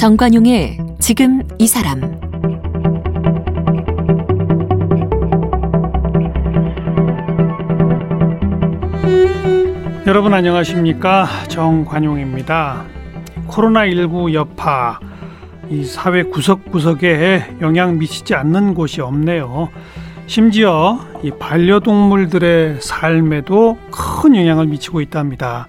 정관용의 0.00 0.78
지금 0.98 1.42
이 1.58 1.66
사람 1.66 2.00
여러분 10.06 10.32
안녕하십니까 10.32 11.26
정관용입니다. 11.48 12.86
코로나19 13.46 14.32
여파 14.32 14.98
이 15.68 15.84
사회 15.84 16.22
구석구석에 16.22 17.58
영향 17.60 17.98
미치지 17.98 18.34
않는 18.34 18.72
곳이 18.72 19.02
없네요. 19.02 19.68
심지어 20.26 20.98
이 21.22 21.30
반려동물들의 21.30 22.80
삶에도 22.80 23.76
큰 23.90 24.34
영향을 24.34 24.66
미치고 24.68 25.02
있답니다. 25.02 25.66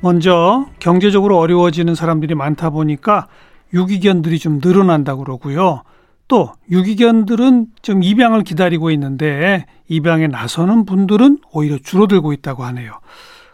먼저 0.00 0.66
경제적으로 0.80 1.38
어려워지는 1.38 1.94
사람들이 1.94 2.34
많다 2.34 2.70
보니까 2.70 3.28
유기견들이 3.72 4.38
좀 4.38 4.60
늘어난다고 4.62 5.24
그러고요. 5.24 5.82
또 6.28 6.52
유기견들은 6.70 7.66
좀 7.82 8.02
입양을 8.02 8.44
기다리고 8.44 8.90
있는데 8.92 9.66
입양에 9.88 10.28
나서는 10.28 10.84
분들은 10.84 11.38
오히려 11.52 11.78
줄어들고 11.78 12.32
있다고 12.32 12.64
하네요. 12.64 12.92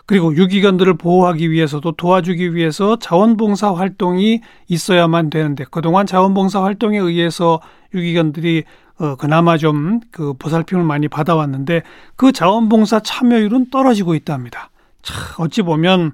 그리고 0.04 0.36
유기견들을 0.36 0.94
보호하기 0.94 1.50
위해서도 1.50 1.92
도와주기 1.92 2.54
위해서 2.54 2.96
자원봉사 2.96 3.74
활동이 3.74 4.40
있어야만 4.68 5.30
되는데 5.30 5.64
그동안 5.70 6.06
자원봉사 6.06 6.62
활동에 6.62 6.98
의해서 6.98 7.60
유기견들이 7.94 8.64
어, 8.98 9.16
그나마 9.16 9.58
좀 9.58 10.00
그 10.10 10.32
보살핌을 10.34 10.84
많이 10.84 11.08
받아왔는데 11.08 11.82
그 12.16 12.32
자원봉사 12.32 13.00
참여율은 13.00 13.70
떨어지고 13.70 14.14
있답니다. 14.14 14.70
참 15.06 15.16
어찌 15.38 15.62
보면 15.62 16.12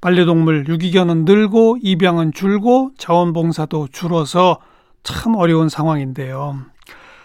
반려동물 0.00 0.66
유기견은 0.66 1.24
늘고 1.26 1.78
입양은 1.82 2.32
줄고 2.32 2.90
자원봉사도 2.98 3.88
줄어서 3.92 4.58
참 5.02 5.36
어려운 5.36 5.68
상황인데요. 5.68 6.58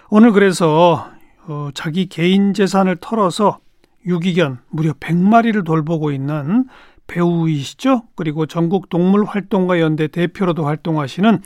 오늘 0.10 0.32
그래서 0.32 1.10
어, 1.48 1.70
자기 1.74 2.08
개인 2.08 2.54
재산을 2.54 2.98
털어서 3.00 3.60
유기견 4.06 4.60
무려 4.70 4.94
100마리를 4.94 5.66
돌보고 5.66 6.12
있는 6.12 6.66
배우이시죠. 7.08 8.04
그리고 8.16 8.46
전국 8.46 8.90
동물활동가 8.90 9.80
연대 9.80 10.08
대표로도 10.08 10.66
활동하시는 10.66 11.42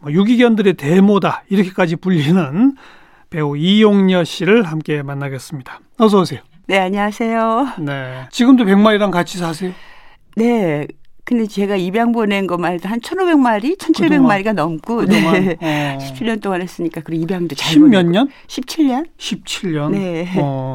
뭐 0.00 0.12
유기견들의 0.12 0.74
대모다 0.74 1.44
이렇게까지 1.48 1.96
불리는 1.96 2.76
배우 3.30 3.56
이용녀 3.56 4.24
씨를 4.24 4.64
함께 4.64 5.02
만나겠습니다. 5.02 5.80
어서 5.98 6.20
오세요. 6.20 6.40
네, 6.66 6.78
안녕하세요. 6.78 7.68
네. 7.80 8.26
지금도 8.30 8.64
100마리랑 8.64 9.10
같이 9.10 9.38
사세요? 9.38 9.72
네. 10.36 10.86
근데 11.24 11.46
제가 11.46 11.76
입양 11.76 12.12
보낸 12.12 12.46
것만 12.46 12.74
해도 12.74 12.88
한 12.88 13.00
1,500마리, 13.00 13.78
1,700마리가 13.78 14.52
넘고 14.52 14.96
그동안 14.98 15.32
네. 15.44 15.56
어. 15.60 15.98
17년 15.98 16.42
동안 16.42 16.60
했으니까 16.62 17.00
그리고 17.02 17.22
입양도 17.24 17.54
잘 17.54 17.74
10몇 17.74 17.80
보내고. 17.92 18.10
년? 18.10 18.28
17년 18.46 19.06
17년. 19.18 19.90
네. 19.92 20.28
어. 20.36 20.74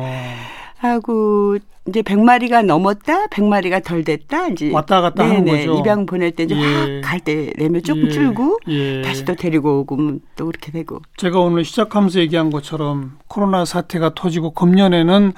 하고 0.78 1.58
이제 1.88 2.02
100마리가 2.02 2.66
넘었다, 2.66 3.28
100마리가 3.28 3.84
덜 3.84 4.04
됐다 4.04 4.48
이제 4.50 4.72
왔다 4.72 5.02
갔다 5.02 5.24
하는 5.24 5.44
네네, 5.44 5.66
거죠. 5.66 5.80
입양 5.80 6.06
보낼 6.06 6.32
때 6.32 6.44
이제 6.44 6.56
예. 6.56 7.02
확갈때 7.02 7.54
내면 7.58 7.82
조금 7.84 8.06
예, 8.06 8.10
줄고 8.10 8.60
예. 8.68 9.02
다시 9.02 9.26
또 9.26 9.36
데리고 9.36 9.80
오고 9.80 9.98
뭐또 9.98 10.46
그렇게 10.46 10.72
되고 10.72 11.02
제가 11.18 11.40
오늘 11.40 11.66
시작하면서 11.66 12.20
얘기한 12.22 12.52
것처럼 12.52 13.18
코로나 13.28 13.66
사태가 13.66 14.14
터지고 14.16 14.52
금년에는 14.52 15.34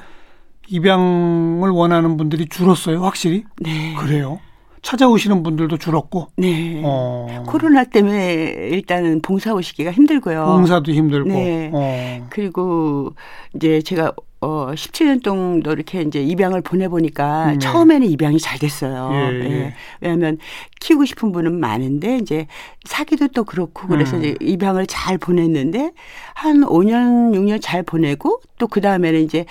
입양을 0.71 1.69
원하는 1.69 2.17
분들이 2.17 2.47
줄었어요, 2.47 3.03
확실히. 3.03 3.43
네. 3.59 3.93
그래요. 3.95 4.39
찾아오시는 4.81 5.43
분들도 5.43 5.77
줄었고. 5.77 6.29
네. 6.37 6.81
어. 6.83 7.43
코로나 7.47 7.83
때문에 7.83 8.69
일단은 8.71 9.21
봉사 9.21 9.53
오시기가 9.53 9.91
힘들고요. 9.91 10.45
봉사도 10.45 10.91
힘들고. 10.91 11.29
네. 11.29 11.69
어. 11.73 12.27
그리고 12.29 13.13
이제 13.53 13.81
제가 13.81 14.13
어 14.43 14.71
17년 14.73 15.23
정도 15.23 15.71
이렇게 15.71 16.01
이제 16.01 16.19
입양을 16.19 16.61
보내 16.61 16.87
보니까 16.87 17.51
네. 17.51 17.57
처음에는 17.59 18.07
입양이 18.09 18.39
잘 18.39 18.57
됐어요. 18.57 19.11
예, 19.13 19.39
예. 19.51 19.73
왜냐하면 20.01 20.39
키우고 20.79 21.05
싶은 21.05 21.31
분은 21.31 21.59
많은데 21.59 22.17
이제 22.17 22.47
사기도 22.85 23.27
또 23.27 23.43
그렇고 23.43 23.87
그래서 23.87 24.15
음. 24.17 24.23
이제 24.23 24.35
입양을 24.41 24.87
잘 24.87 25.19
보냈는데 25.19 25.91
한 26.33 26.61
5년 26.63 27.33
6년 27.35 27.59
잘 27.61 27.83
보내고 27.83 28.41
또 28.57 28.67
그 28.67 28.79
다음에는 28.81 29.21
이제 29.21 29.45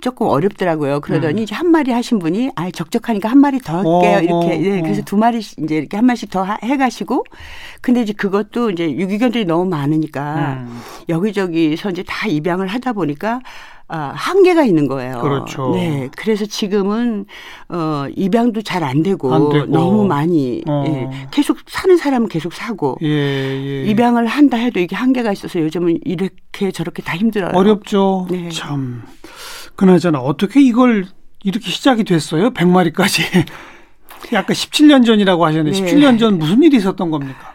조금 0.00 0.26
어렵더라고요. 0.28 1.00
그러더니 1.02 1.42
음. 1.42 1.44
이제 1.44 1.54
한 1.54 1.70
마리 1.70 1.92
하신 1.92 2.18
분이 2.18 2.50
아 2.56 2.70
적적하니까 2.70 3.28
한 3.28 3.38
마리 3.38 3.58
더 3.60 3.80
어, 3.80 4.02
할게요. 4.04 4.20
이렇게 4.22 4.56
어, 4.56 4.58
네, 4.72 4.78
어. 4.80 4.82
그래서 4.82 5.02
두 5.02 5.16
마리 5.16 5.38
이제 5.38 5.76
이렇게 5.76 5.96
한 5.96 6.06
마리씩 6.06 6.30
더 6.30 6.42
하- 6.42 6.58
해가시고 6.64 7.24
근데 7.80 8.02
이제 8.02 8.12
그것도 8.12 8.70
이제 8.70 8.90
유기견들이 8.90 9.44
너무 9.44 9.66
많으니까 9.70 10.64
음. 10.66 10.80
여기저기서 11.08 11.90
이제 11.90 12.02
다 12.06 12.26
입양을 12.26 12.66
하다 12.66 12.92
보니까 12.94 13.40
아, 13.94 14.10
한계가 14.16 14.64
있는 14.64 14.88
거예요. 14.88 15.20
그렇죠. 15.20 15.72
네. 15.74 16.08
그래서 16.16 16.46
지금은 16.46 17.26
어 17.68 18.06
입양도 18.16 18.62
잘 18.62 18.82
안 18.82 19.02
되고, 19.02 19.32
안 19.34 19.50
되고. 19.50 19.66
너무 19.66 20.06
많이 20.06 20.62
어. 20.66 20.84
예, 20.86 21.28
계속 21.30 21.58
사는 21.66 21.94
사람은 21.98 22.28
계속 22.28 22.54
사고 22.54 22.96
예, 23.02 23.06
예. 23.06 23.84
입양을 23.84 24.26
한다 24.26 24.56
해도 24.56 24.80
이게 24.80 24.96
한계가 24.96 25.30
있어서 25.32 25.60
요즘은 25.60 25.98
이렇게 26.06 26.70
저렇게 26.72 27.02
다 27.02 27.14
힘들어요. 27.16 27.52
어렵죠. 27.54 28.28
네. 28.30 28.48
참. 28.48 29.02
그나저나 29.76 30.20
어떻게 30.20 30.62
이걸 30.62 31.04
이렇게 31.44 31.70
시작이 31.70 32.04
됐어요? 32.04 32.50
100마리까지. 32.54 33.46
아까 34.34 34.54
17년 34.54 35.04
전이라고 35.04 35.44
하셨는데 35.44 35.78
네. 35.80 35.92
17년 35.94 36.18
전 36.18 36.38
무슨 36.38 36.62
일이 36.62 36.78
있었던 36.78 37.10
겁니까? 37.10 37.52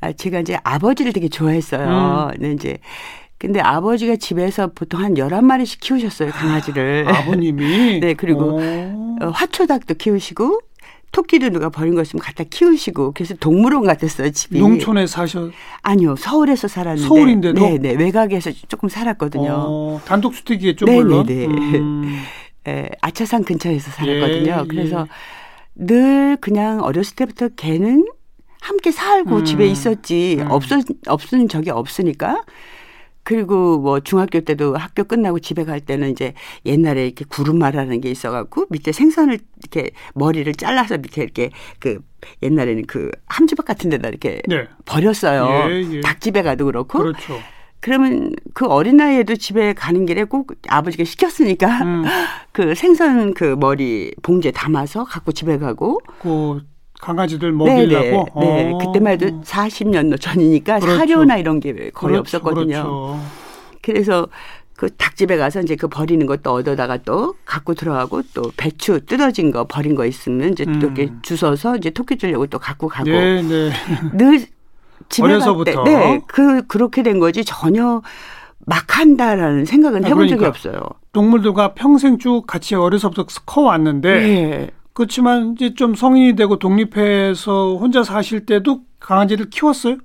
아, 0.00 0.12
제가 0.12 0.40
이제 0.40 0.56
아버지를 0.64 1.12
되게 1.12 1.28
좋아했어요. 1.28 2.30
음. 2.34 2.40
네, 2.40 2.52
이제 2.52 2.78
근데 3.38 3.60
아버지가 3.60 4.16
집에서 4.16 4.68
보통 4.74 5.02
한 5.02 5.14
11마리씩 5.14 5.80
키우셨어요, 5.80 6.30
강아지를. 6.30 7.06
아버님이 7.08 8.00
네, 8.00 8.14
그리고 8.14 8.56
오. 8.56 9.16
어, 9.20 9.28
화초닭도 9.30 9.94
키우시고 9.94 10.60
토끼도 11.12 11.50
누가 11.50 11.68
버린 11.70 11.94
거 11.94 12.02
있으면 12.02 12.22
갖다 12.22 12.44
키우시고 12.44 13.12
그래서 13.12 13.34
동물원 13.34 13.84
같았어요 13.84 14.30
집이. 14.30 14.58
농촌에 14.58 15.06
사셔 15.06 15.50
아니요 15.82 16.16
서울에서 16.16 16.68
살았는데. 16.68 17.08
서울인데도? 17.08 17.60
네네 17.78 17.92
외곽에서 17.94 18.50
조금 18.68 18.88
살았거든요. 18.88 19.46
어, 19.50 20.00
단독주택이겠죠, 20.04 20.84
네, 20.84 20.96
물론. 20.96 21.24
네, 21.26 21.46
네. 21.46 21.78
음, 21.78 22.22
에, 22.66 22.88
아차산 23.00 23.44
근처에서 23.44 23.90
살았거든요. 23.92 24.62
예, 24.64 24.68
그래서 24.68 25.06
늘 25.74 26.36
그냥 26.40 26.82
어렸을 26.82 27.14
때부터 27.16 27.48
걔는 27.56 28.06
함께 28.60 28.90
살고 28.90 29.36
음. 29.36 29.44
집에 29.44 29.66
있었지 29.66 30.38
음. 30.40 30.50
없었 30.50 30.84
없은 31.06 31.48
적이 31.48 31.70
없으니까. 31.70 32.42
그리고 33.26 33.80
뭐 33.80 33.98
중학교 33.98 34.38
때도 34.40 34.76
학교 34.76 35.02
끝나고 35.02 35.40
집에 35.40 35.64
갈 35.64 35.80
때는 35.80 36.12
이제 36.12 36.32
옛날에 36.64 37.06
이렇게 37.06 37.24
구름말하는 37.28 38.00
게 38.00 38.08
있어갖고 38.08 38.66
밑에 38.70 38.92
생선을 38.92 39.40
이렇게 39.58 39.90
머리를 40.14 40.54
잘라서 40.54 40.96
밑에 40.98 41.24
이렇게 41.24 41.50
그 41.80 41.98
옛날에는 42.44 42.86
그 42.86 43.10
함지박 43.26 43.66
같은 43.66 43.90
데다 43.90 44.10
이렇게 44.10 44.42
네. 44.46 44.68
버렸어요. 44.84 45.68
예, 45.72 45.96
예. 45.96 46.00
닭집에 46.02 46.42
가도 46.42 46.66
그렇고. 46.66 47.00
그렇죠. 47.00 47.40
그러면 47.80 48.32
그 48.54 48.66
어린 48.66 48.96
나이에도 48.96 49.34
집에 49.34 49.72
가는 49.72 50.06
길에 50.06 50.22
꼭 50.22 50.52
아버지가 50.68 51.02
시켰으니까 51.02 51.82
음, 51.82 52.04
그 52.52 52.76
생선 52.76 53.34
그 53.34 53.56
머리 53.58 54.12
봉지에 54.22 54.52
담아서 54.52 55.02
갖고 55.02 55.32
집에 55.32 55.58
가고 55.58 55.98
그 56.20 56.62
강아지들 57.00 57.52
네네 57.56 57.86
먹이려고. 57.86 58.40
네 58.40 58.72
어. 58.72 58.78
그때만 58.78 59.12
해도 59.14 59.26
40년 59.42 60.20
전이니까 60.20 60.80
그렇죠. 60.80 60.98
사료나 60.98 61.36
이런 61.36 61.60
게 61.60 61.72
거의 61.72 61.90
그렇죠, 61.92 62.20
없었거든요. 62.20 62.66
그렇죠. 62.82 63.20
그래서 63.82 64.26
그 64.76 64.90
닭집에 64.94 65.36
가서 65.36 65.60
이제 65.62 65.74
그 65.74 65.88
버리는 65.88 66.24
것도 66.26 66.52
얻어다가 66.52 66.98
또 66.98 67.34
갖고 67.44 67.74
들어가고 67.74 68.22
또 68.34 68.52
배추 68.56 69.00
뜯어진 69.06 69.50
거 69.50 69.64
버린 69.64 69.94
거 69.94 70.04
있으면 70.04 70.52
이제 70.52 70.64
음. 70.66 70.78
또 70.78 70.86
이렇게 70.86 71.10
주워서 71.22 71.76
이제 71.76 71.90
토끼 71.90 72.16
주려고 72.18 72.46
또 72.46 72.58
갖고 72.58 72.88
가고 72.88 73.08
네, 73.10 73.42
네. 73.42 73.70
늘 74.12 74.46
집에 75.08 75.26
어려서부터. 75.26 75.72
갈 75.72 75.84
때, 75.84 75.96
네, 75.96 76.20
그 76.26 76.66
그렇게 76.66 77.02
된 77.02 77.18
거지 77.20 77.44
전혀 77.44 78.02
막 78.66 78.98
한다라는 78.98 79.64
생각은 79.64 80.04
아, 80.04 80.08
해본 80.08 80.28
적이 80.28 80.38
그러니까. 80.40 80.48
없어요. 80.48 80.80
동물들과 81.12 81.74
평생 81.74 82.18
쭉 82.18 82.44
같이 82.46 82.74
어려서부터 82.74 83.24
커 83.46 83.62
왔는데 83.62 84.20
네. 84.20 84.70
그렇지만 85.06 85.52
이제 85.52 85.74
좀 85.74 85.94
성인이 85.94 86.36
되고 86.36 86.58
독립해서 86.58 87.76
혼자 87.76 88.02
사실 88.02 88.46
때도 88.46 88.80
강아지를 88.98 89.50
키웠어요? 89.50 89.98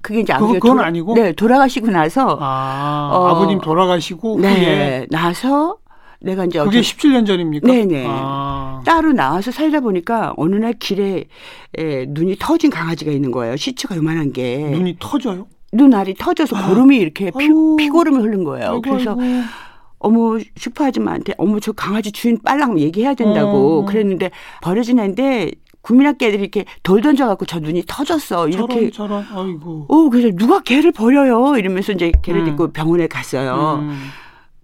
그게 0.00 0.20
이제 0.20 0.32
아버지가 0.32 0.58
그건 0.58 0.76
돌아- 0.78 0.86
아니고? 0.86 1.14
네 1.14 1.32
돌아가시고 1.32 1.90
나서 1.90 2.38
아, 2.40 3.10
어. 3.12 3.26
아버님 3.28 3.60
돌아가시고 3.60 4.38
후에 4.38 4.42
네 4.42 5.06
나서 5.10 5.76
내가 6.22 6.46
이제 6.46 6.58
그게 6.60 6.78
어떤 6.78 6.80
17년 6.80 7.26
전입니까? 7.26 7.66
네네. 7.70 8.06
아, 8.08 8.80
따로 8.86 9.12
나와서 9.12 9.50
살다 9.50 9.80
보니까 9.80 10.32
어느 10.38 10.56
날 10.56 10.72
길에 10.72 11.26
에, 11.76 12.06
눈이 12.08 12.36
터진 12.40 12.70
강아지가 12.70 13.12
있는 13.12 13.32
거예요. 13.32 13.56
시추가 13.56 13.96
요만한 13.96 14.32
게 14.32 14.56
눈이 14.70 14.96
터져요? 14.98 15.46
눈알이 15.74 16.14
터져서 16.14 16.68
고름이 16.68 16.96
이렇게 16.96 17.30
피. 17.38 17.48
피고름이 17.76 18.16
흐른 18.16 18.44
거예요. 18.44 18.70
아이고, 18.70 18.80
그래서 18.82 19.10
아이고. 19.20 19.42
어머 20.02 20.38
슈퍼 20.56 20.84
아줌마한테 20.84 21.34
어머 21.38 21.60
저 21.60 21.72
강아지 21.72 22.12
주인 22.12 22.38
빨랑 22.42 22.78
얘기해야 22.78 23.14
된다고 23.14 23.80
어. 23.80 23.84
그랬는데 23.84 24.30
버려진 24.60 24.98
애인데 24.98 25.52
국민학교 25.80 26.26
애들이 26.26 26.42
이렇게 26.42 26.64
돌 26.82 27.00
던져갖고 27.02 27.44
저 27.44 27.58
눈이 27.58 27.84
터졌어. 27.86 28.48
이렇게. 28.48 28.90
저런, 28.90 29.24
저런, 29.24 29.48
아이고. 29.48 29.86
오, 29.88 30.10
그래서 30.10 30.30
누가 30.36 30.60
개를 30.60 30.92
버려요? 30.92 31.56
이러면서 31.56 31.92
이제 31.92 32.12
개를 32.22 32.40
음. 32.40 32.44
데리고 32.44 32.72
병원에 32.72 33.08
갔어요. 33.08 33.80
음. 33.82 34.06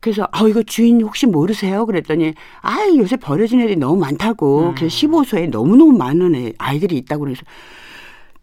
그래서 0.01 0.29
아 0.31 0.47
이거 0.47 0.63
주인 0.63 1.03
혹시 1.03 1.27
모르세요? 1.27 1.85
그랬더니 1.85 2.35
아 2.63 2.77
요새 2.97 3.17
버려진 3.17 3.61
애들이 3.61 3.77
너무 3.77 3.99
많다고. 3.99 4.69
음. 4.69 4.75
그래서 4.77 4.95
15소에 4.95 5.51
너무너무 5.51 5.93
많은 5.99 6.35
애, 6.37 6.53
아이들이 6.59 6.97
있다고 6.99 7.25
그래서 7.25 7.43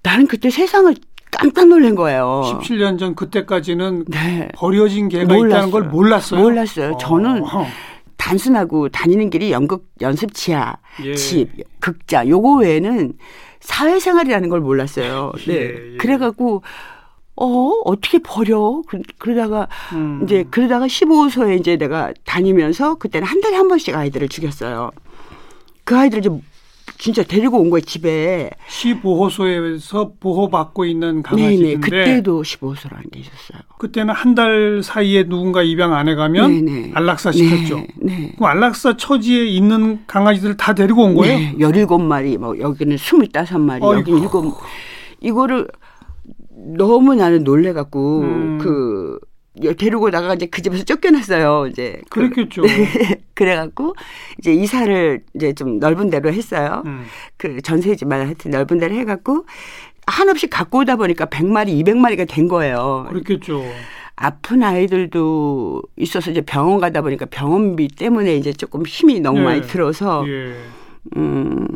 나는 0.04 0.28
그때 0.28 0.50
세상을 0.50 0.94
깜짝 1.38 1.68
놀란 1.68 1.96
거예요. 1.96 2.42
17년 2.62 3.00
전 3.00 3.16
그때까지는 3.16 4.06
네. 4.08 4.50
버려진 4.56 5.10
개가 5.10 5.24
있다는 5.24 5.40
몰랐어요. 5.40 5.72
걸 5.72 5.84
몰랐어요. 5.84 6.42
몰랐어요. 6.42 6.98
저는 7.00 7.44
어. 7.44 7.68
단순하고 8.18 8.90
다니는 8.90 9.30
길이 9.30 9.52
연극 9.52 9.88
연습 10.02 10.34
지하, 10.34 10.76
예. 11.04 11.14
집, 11.16 11.50
극장 11.80 12.28
요거 12.28 12.58
외에는 12.58 13.14
사회생활이라는 13.60 14.50
걸 14.50 14.62
몰랐어요. 14.62 15.32
네. 15.48 15.54
예, 15.54 15.94
예. 15.94 15.98
그래갖고 15.98 16.64
어 17.36 17.46
어떻게 17.84 18.20
버려? 18.20 18.82
그, 18.88 19.02
그러다가 19.18 19.68
음. 19.94 20.22
이제 20.24 20.46
그러다가 20.50 20.88
15호소에 20.88 21.60
이제 21.60 21.76
내가 21.76 22.14
다니면서 22.24 22.96
그때는 22.96 23.28
한 23.28 23.42
달에 23.42 23.58
한 23.58 23.68
번씩 23.68 23.96
아이들을 23.96 24.30
죽였어요. 24.30 24.92
그 25.84 25.98
아이들을 25.98 26.26
이제 26.26 26.30
진짜 26.98 27.24
데리고 27.24 27.60
온 27.60 27.70
거예요 27.70 27.82
집에. 27.82 28.50
시보호소에서 28.68 30.14
보호받고 30.20 30.86
있는 30.86 31.22
네네. 31.22 31.22
강아지인데 31.24 31.76
그때도 31.80 32.42
15호소라는 32.44 33.12
게 33.12 33.20
있었어요. 33.20 33.60
그때는 33.78 34.14
한 34.14 34.36
달 34.36 34.82
사이에 34.84 35.24
누군가 35.24 35.64
입양 35.64 35.94
안 35.94 36.10
해가면 36.10 36.66
네네. 36.66 36.92
안락사 36.94 37.32
시켰죠. 37.32 37.78
네. 37.78 37.88
네. 38.02 38.32
그럼 38.36 38.50
안락사 38.50 38.98
처지에 38.98 39.46
있는 39.46 40.00
강아지들 40.08 40.58
다 40.58 40.74
데리고 40.74 41.04
온 41.04 41.16
거예요? 41.16 41.38
네, 41.38 41.56
17마리, 41.58 42.38
뭐, 42.38 42.58
여기는 42.60 42.98
25마리, 42.98 43.82
어이구. 43.82 44.00
여기는 44.00 44.22
일곱 44.22 44.58
이거를 45.22 45.68
너무 46.78 47.16
나는 47.16 47.44
놀래갖고, 47.46 48.20
음. 48.22 48.58
그, 48.62 49.20
데리고 49.78 50.10
나가 50.12 50.34
이제 50.34 50.46
그 50.48 50.62
집에서 50.62 50.84
쫓겨났어요, 50.84 51.68
이제. 51.68 52.02
그- 52.10 52.30
그랬겠죠. 52.30 52.62
그래갖고, 53.36 53.94
이제 54.40 54.54
이사를 54.54 55.22
이제 55.36 55.54
좀 55.54 55.80
넓은 55.80 56.10
데로 56.10 56.31
했어요. 56.31 56.84
음. 56.86 57.06
그 57.38 57.62
전세지만 57.62 58.25
하여튼 58.25 58.52
넓은 58.52 58.78
데로 58.80 58.96
해갖고, 58.96 59.46
한없이 60.07 60.48
갖고 60.48 60.80
오다 60.80 60.98
보니까 60.98 61.25
100마리, 61.25 61.69
200마리가 61.84 62.28
된 62.30 62.48
거예요. 62.48 63.06
그랬겠죠. 63.10 63.63
아픈 64.18 64.63
아이들도 64.63 65.81
있어서 65.98 66.31
이제 66.31 66.42
병원 66.42 66.80
가다 66.80 67.01
보니까 67.01 67.25
병원비 67.25 67.90
때문에 67.98 68.36
이제 68.36 68.54
조금 68.54 68.86
힘이 68.86 69.19
너무 69.19 69.40
예. 69.40 69.44
많이 69.44 69.62
들어서, 69.63 70.24
예. 70.28 70.56
음, 71.18 71.68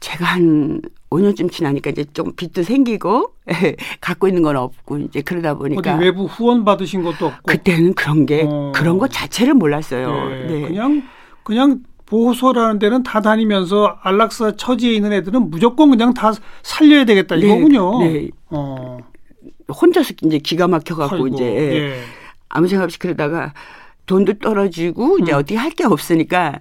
제가 0.00 0.24
한 0.24 0.80
5년쯤 1.10 1.50
지나니까 1.50 1.90
이제 1.90 2.04
좀 2.12 2.32
빚도 2.34 2.62
생기고, 2.62 3.34
갖고 4.00 4.28
있는 4.28 4.42
건 4.42 4.56
없고, 4.56 4.98
이제 4.98 5.20
그러다 5.22 5.54
보니까. 5.54 5.94
어디 5.94 6.04
외부 6.04 6.24
후원 6.24 6.64
받으신 6.64 7.02
것도 7.02 7.26
없고. 7.26 7.42
그때는 7.46 7.94
그런 7.94 8.26
게, 8.26 8.44
어. 8.46 8.72
그런 8.74 8.98
것 8.98 9.10
자체를 9.12 9.54
몰랐어요. 9.54 10.30
예. 10.30 10.46
네. 10.46 10.60
그냥 10.68 11.02
그냥 11.42 11.80
보호소라는 12.06 12.78
데는 12.80 13.02
다 13.04 13.20
다니면서 13.20 13.98
안락사 14.02 14.56
처지에 14.56 14.92
있는 14.92 15.12
애들은 15.12 15.50
무조건 15.50 15.90
그냥 15.90 16.12
다 16.12 16.32
살려야 16.62 17.04
되겠다 17.04 17.36
네, 17.36 17.42
이거군요. 17.42 18.02
네. 18.02 18.28
어. 18.50 18.98
혼자서 19.68 20.14
이제 20.24 20.38
기가 20.38 20.66
막혀갖고 20.66 21.28
이제 21.28 21.44
예. 21.44 22.02
아무 22.48 22.66
생각 22.66 22.84
없이 22.84 22.98
그러다가 22.98 23.54
돈도 24.06 24.40
떨어지고 24.40 25.18
이제 25.20 25.32
음. 25.32 25.38
어디 25.38 25.54
할게 25.54 25.84
없으니까 25.84 26.60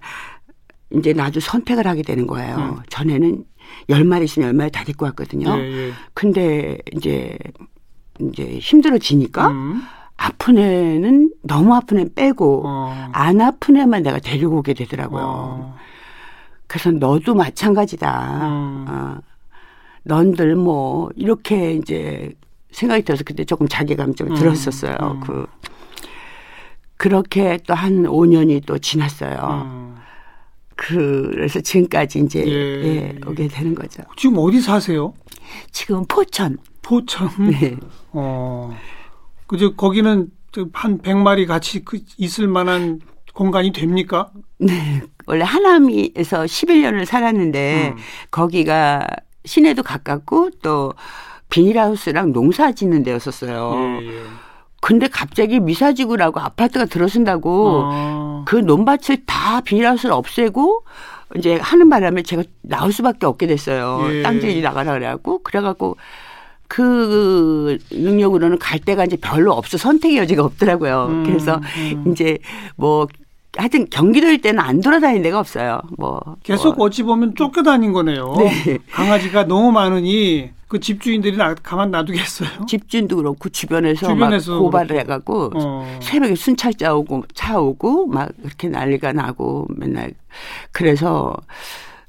이제 0.91 1.13
나도 1.13 1.39
선택을 1.39 1.87
하게 1.87 2.03
되는 2.03 2.27
거예요. 2.27 2.55
음. 2.55 2.83
전에는 2.89 3.43
열 3.89 4.03
마리 4.03 4.25
있으면 4.25 4.47
열 4.49 4.53
마리 4.53 4.71
다 4.71 4.83
데리고 4.83 5.05
왔거든요. 5.05 5.49
예, 5.57 5.87
예. 5.87 5.91
근데 6.13 6.77
이제 6.95 7.37
이제 8.19 8.59
힘들어지니까 8.59 9.47
음. 9.49 9.81
아픈 10.17 10.57
애는 10.57 11.31
너무 11.43 11.73
아픈 11.75 11.99
애 11.99 12.05
빼고 12.13 12.63
어. 12.65 13.09
안 13.13 13.39
아픈 13.41 13.77
애만 13.77 14.03
내가 14.03 14.19
데리고 14.19 14.57
오게 14.57 14.73
되더라고요. 14.73 15.23
어. 15.23 15.75
그래서 16.67 16.91
너도 16.91 17.33
마찬가지다. 17.35 18.47
음. 18.47 18.85
어, 18.87 19.17
넌들 20.03 20.55
뭐 20.55 21.09
이렇게 21.15 21.73
이제 21.73 22.33
생각이 22.71 23.03
들어서 23.03 23.23
그때 23.25 23.43
조금 23.45 23.67
자괴감 23.67 24.13
좀 24.15 24.31
음, 24.31 24.35
들었었어요. 24.35 24.95
음. 25.01 25.19
그 25.21 25.47
그렇게 26.97 27.57
또 27.65 27.73
한 27.73 28.03
5년이 28.03 28.65
또 28.65 28.77
지났어요. 28.77 29.95
음. 30.91 31.31
그래서 31.31 31.59
지금까지 31.59 32.19
이제 32.19 32.45
예, 32.45 32.51
예, 32.51 32.95
예. 32.95 33.19
오게 33.25 33.47
되는 33.47 33.75
거죠. 33.75 34.03
지금 34.15 34.37
어디 34.37 34.61
사세요? 34.61 35.13
지금 35.71 36.05
포천. 36.07 36.57
포천. 36.81 37.29
네. 37.51 37.75
어. 38.11 38.75
그저 39.47 39.73
거기는 39.75 40.29
저한 40.51 40.99
100마리 40.99 41.47
같이 41.47 41.83
그 41.83 41.99
있을 42.17 42.47
만한 42.47 42.99
공간이 43.33 43.71
됩니까? 43.71 44.31
네. 44.57 45.01
원래 45.25 45.43
하남이에서 45.43 46.43
11년을 46.43 47.05
살았는데 47.05 47.93
음. 47.95 47.97
거기가 48.31 49.05
시내도 49.45 49.83
가깝고 49.83 50.49
또 50.61 50.93
비닐하우스랑 51.49 52.31
농사 52.33 52.71
짓는 52.71 53.03
데였었어요. 53.03 53.99
예, 54.01 54.07
예. 54.07 54.23
근데 54.81 55.07
갑자기 55.07 55.59
미사지구라고 55.59 56.39
아파트가 56.39 56.85
들어선다고 56.85 57.81
어. 57.83 58.43
그 58.45 58.55
논밭을 58.55 59.25
다 59.25 59.61
비닐하우스를 59.61 60.13
없애고 60.13 60.83
이제 61.35 61.57
하는 61.61 61.89
바람에 61.89 62.23
제가 62.23 62.43
나올 62.61 62.91
수밖에 62.91 63.25
없게 63.25 63.47
됐어요. 63.47 64.07
예. 64.11 64.21
땅들이 64.23 64.61
나가라 64.61 64.93
그래갖고 64.93 65.43
그래갖고 65.43 65.97
그 66.67 67.77
능력으로는 67.91 68.59
갈 68.59 68.79
데가 68.79 69.03
이제 69.03 69.17
별로 69.17 69.53
없어 69.53 69.77
선택의 69.77 70.17
여지가 70.19 70.43
없더라고요. 70.43 71.07
음, 71.09 71.23
그래서 71.25 71.59
음. 71.77 72.11
이제 72.11 72.37
뭐 72.75 73.07
하여튼 73.57 73.87
경기도일 73.89 74.41
때는 74.41 74.59
안 74.59 74.79
돌아다니는 74.79 75.23
데가 75.23 75.39
없어요. 75.39 75.81
뭐 75.97 76.21
계속 76.43 76.77
뭐 76.77 76.85
어찌 76.85 77.03
보면 77.03 77.35
쫓겨다닌 77.35 77.91
거네요. 77.91 78.35
네. 78.37 78.77
강아지가 78.91 79.45
너무 79.45 79.71
많으니 79.71 80.51
그 80.69 80.79
집주인들이 80.79 81.35
나, 81.35 81.55
가만 81.55 81.89
놔두겠어요. 81.91 82.65
집주인도 82.69 83.17
그렇고 83.17 83.49
주변에서, 83.49 84.07
주변에서 84.07 84.53
막 84.53 84.59
고발을 84.59 84.87
그렇고. 84.87 85.01
해갖고 85.01 85.51
어. 85.55 85.99
새벽에 86.01 86.35
순찰자 86.35 86.93
오고 86.95 87.23
차 87.33 87.59
오고 87.59 88.05
막 88.07 88.29
그렇게 88.41 88.69
난리가 88.69 89.11
나고 89.13 89.67
맨날 89.75 90.13
그래서 90.71 91.35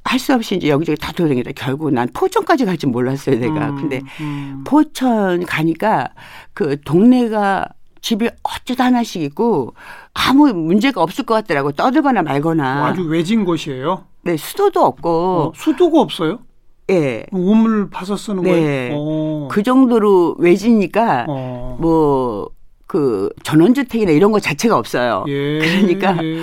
할수 0.05 0.35
없이 0.35 0.57
이제 0.57 0.69
여기저기 0.69 0.99
다 1.01 1.11
돌아다니다 1.13 1.53
결국 1.57 1.91
난 1.93 2.09
포천까지 2.13 2.65
갈 2.67 2.77
줄 2.77 2.91
몰랐어요 2.91 3.39
내가 3.39 3.71
음, 3.71 3.77
근데 3.77 4.01
음. 4.21 4.63
포천 4.67 5.45
가니까 5.47 6.09
그 6.53 6.79
동네가 6.83 7.67
집이 8.03 8.29
어쩌다 8.43 8.85
하나씩 8.87 9.23
있고 9.23 9.75
아무 10.15 10.53
문제가 10.53 11.03
없을 11.03 11.25
것 11.25 11.35
같더라고 11.35 11.73
떠들거나 11.73 12.23
말거나 12.23 12.87
아주 12.87 13.03
외진 13.05 13.45
곳이에요. 13.45 14.05
네 14.23 14.37
수도도 14.37 14.85
없고 14.85 15.09
어, 15.11 15.53
수도가 15.55 16.01
없어요? 16.01 16.41
예. 16.91 17.27
우물 17.31 17.91
파서 17.91 18.17
쓰는 18.17 18.43
네. 18.43 18.51
거예요. 18.51 18.95
어. 18.97 19.49
그 19.51 19.63
정도로 19.63 20.37
외지니까 20.39 21.27
어. 21.29 21.77
뭐그 21.81 23.31
전원주택이나 23.43 24.11
이런 24.13 24.33
거 24.33 24.41
자체가 24.41 24.77
없어요. 24.77 25.25
예, 25.29 25.59
그러니까 25.59 26.17
예. 26.25 26.43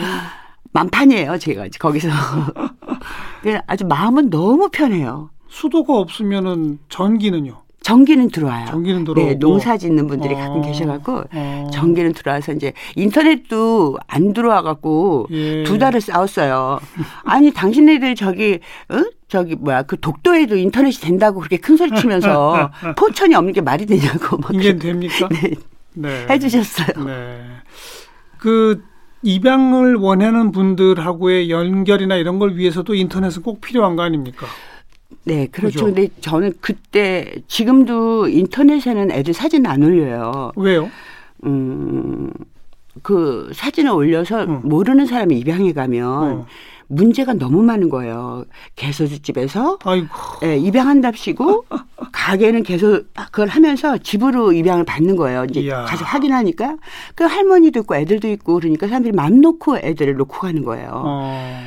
만판이에요, 0.73 1.37
제가 1.37 1.67
거기서. 1.79 2.09
아주 3.67 3.85
마음은 3.85 4.29
너무 4.29 4.69
편해요. 4.69 5.29
수도가 5.49 5.97
없으면은 5.97 6.79
전기는요. 6.89 7.63
전기는 7.87 8.29
들어와요. 8.31 8.65
전기는 8.65 9.05
들어오고. 9.05 9.29
네, 9.29 9.39
농사 9.39 9.77
짓는 9.77 10.07
분들이 10.07 10.33
어. 10.33 10.37
가끔 10.37 10.61
계셔갖고 10.61 11.23
어. 11.31 11.67
전기는 11.71 12.11
들어와서 12.11 12.51
이제 12.51 12.73
인터넷도 12.97 13.97
안 14.07 14.33
들어와갖고 14.33 15.27
예. 15.31 15.63
두 15.63 15.77
달을 15.77 16.01
싸웠어요. 16.01 16.81
아니 17.23 17.53
당신네들 17.53 18.15
저기 18.15 18.59
어? 18.89 19.05
저기 19.29 19.55
뭐야 19.55 19.83
그 19.83 19.97
독도에도 20.01 20.57
인터넷이 20.57 20.99
된다고 20.99 21.39
그렇게 21.39 21.55
큰 21.55 21.77
소리 21.77 21.97
치면서 21.97 22.71
포천이 22.97 23.33
없는 23.33 23.53
게 23.53 23.61
말이 23.61 23.85
되냐고 23.85 24.35
막 24.35 24.53
이게 24.53 24.77
됩니까? 24.77 25.29
네, 25.31 25.53
네. 25.93 26.27
해주셨어요. 26.29 27.05
네. 27.05 27.41
그 28.37 28.83
입양을 29.23 29.95
원하는 29.95 30.51
분들하고의 30.51 31.49
연결이나 31.49 32.17
이런 32.17 32.37
걸 32.37 32.57
위해서도 32.57 32.95
인터넷은 32.95 33.43
꼭 33.43 33.61
필요한 33.61 33.95
거 33.95 34.03
아닙니까? 34.03 34.45
네, 35.27 35.47
그렇죠. 35.47 35.85
그죠? 35.85 35.85
근데 35.85 36.07
저는 36.21 36.53
그때 36.61 37.35
지금도 37.47 38.29
인터넷에는 38.29 39.11
애들 39.11 39.33
사진 39.33 39.65
안 39.65 39.83
올려요. 39.83 40.51
왜요? 40.55 40.89
음, 41.45 42.31
그 43.03 43.51
사진을 43.53 43.91
올려서 43.91 44.43
음. 44.45 44.61
모르는 44.63 45.05
사람이 45.05 45.37
입양해 45.37 45.73
가면 45.73 46.05
어. 46.07 46.45
문제가 46.87 47.33
너무 47.33 47.61
많은 47.63 47.89
거예요. 47.89 48.45
개소주 48.77 49.21
집에서 49.21 49.77
아이고. 49.83 50.07
예, 50.43 50.55
입양한답시고 50.57 51.65
가게는 52.13 52.63
계속 52.63 53.05
그걸 53.13 53.49
하면서 53.49 53.97
집으로 53.97 54.53
입양을 54.53 54.85
받는 54.85 55.17
거예요. 55.17 55.45
이제 55.49 55.59
이야. 55.59 55.83
가서 55.83 56.05
확인하니까 56.05 56.77
그 57.15 57.25
할머니도 57.25 57.81
있고 57.81 57.95
애들도 57.97 58.29
있고 58.29 58.55
그러니까 58.55 58.87
사람들이 58.87 59.13
맘 59.13 59.41
놓고 59.41 59.79
애들을 59.79 60.15
놓고 60.15 60.39
가는 60.39 60.63
거예요. 60.63 60.89
어. 60.93 61.61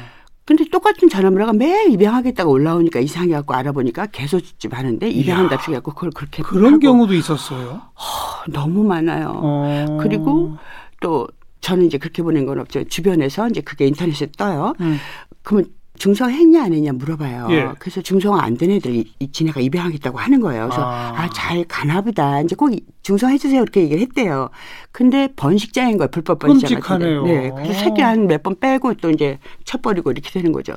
근데 0.45 0.65
똑같은 0.65 1.09
전화문화가 1.09 1.53
매일 1.53 1.91
입양하겠다고 1.93 2.51
올라오니까 2.51 3.01
이상해 3.01 3.31
갖고 3.33 3.55
알아보니까 3.55 4.07
개소집 4.07 4.77
하는데 4.77 5.09
입양한답시고 5.09 5.73
해갖고 5.73 5.93
그걸 5.93 6.11
그렇게 6.11 6.43
그런 6.43 6.75
하고 6.75 6.79
경우도 6.81 7.15
있었어요. 7.15 7.83
어, 7.95 8.51
너무 8.51 8.83
많아요. 8.83 9.33
어. 9.35 9.99
그리고 10.01 10.57
또 11.01 11.29
저는 11.61 11.87
이제 11.87 11.99
그렇게 11.99 12.23
보낸 12.23 12.47
건 12.47 12.59
없죠. 12.59 12.85
주변에서 12.85 13.49
이제 13.49 13.61
그게 13.61 13.87
인터넷에 13.87 14.27
떠요. 14.37 14.75
음. 14.81 14.99
그러면 15.43 15.67
중성했냐 16.01 16.65
안 16.65 16.73
했냐 16.73 16.93
물어봐요. 16.95 17.49
예. 17.51 17.69
그래서 17.79 18.01
중성 18.01 18.35
안된 18.41 18.71
애들이 18.71 19.05
이- 19.19 19.31
지네가 19.31 19.61
입양하겠다고 19.61 20.19
하는 20.19 20.41
거예요. 20.41 20.65
그래서 20.65 20.83
아. 20.83 21.13
아잘 21.15 21.65
가나 21.69 22.01
보다. 22.01 22.41
이제 22.41 22.57
꼭 22.57 22.71
중성해 23.03 23.37
주세요 23.37 23.61
이렇게 23.61 23.83
얘기를 23.83 24.01
했대요. 24.01 24.49
근데 24.93 25.29
번식자인 25.37 25.99
거예요. 25.99 26.09
불법 26.11 26.39
번식자. 26.39 26.81
같은데. 26.81 27.33
네. 27.33 27.51
그래서 27.55 27.75
새끼 27.85 28.01
한 28.01 28.27
몇 28.27 28.43
번 28.43 28.59
빼고 28.59 28.95
또 28.95 29.11
이제 29.11 29.39
쳐버리고 29.65 30.11
이렇게 30.11 30.31
되는 30.31 30.53
거죠. 30.53 30.75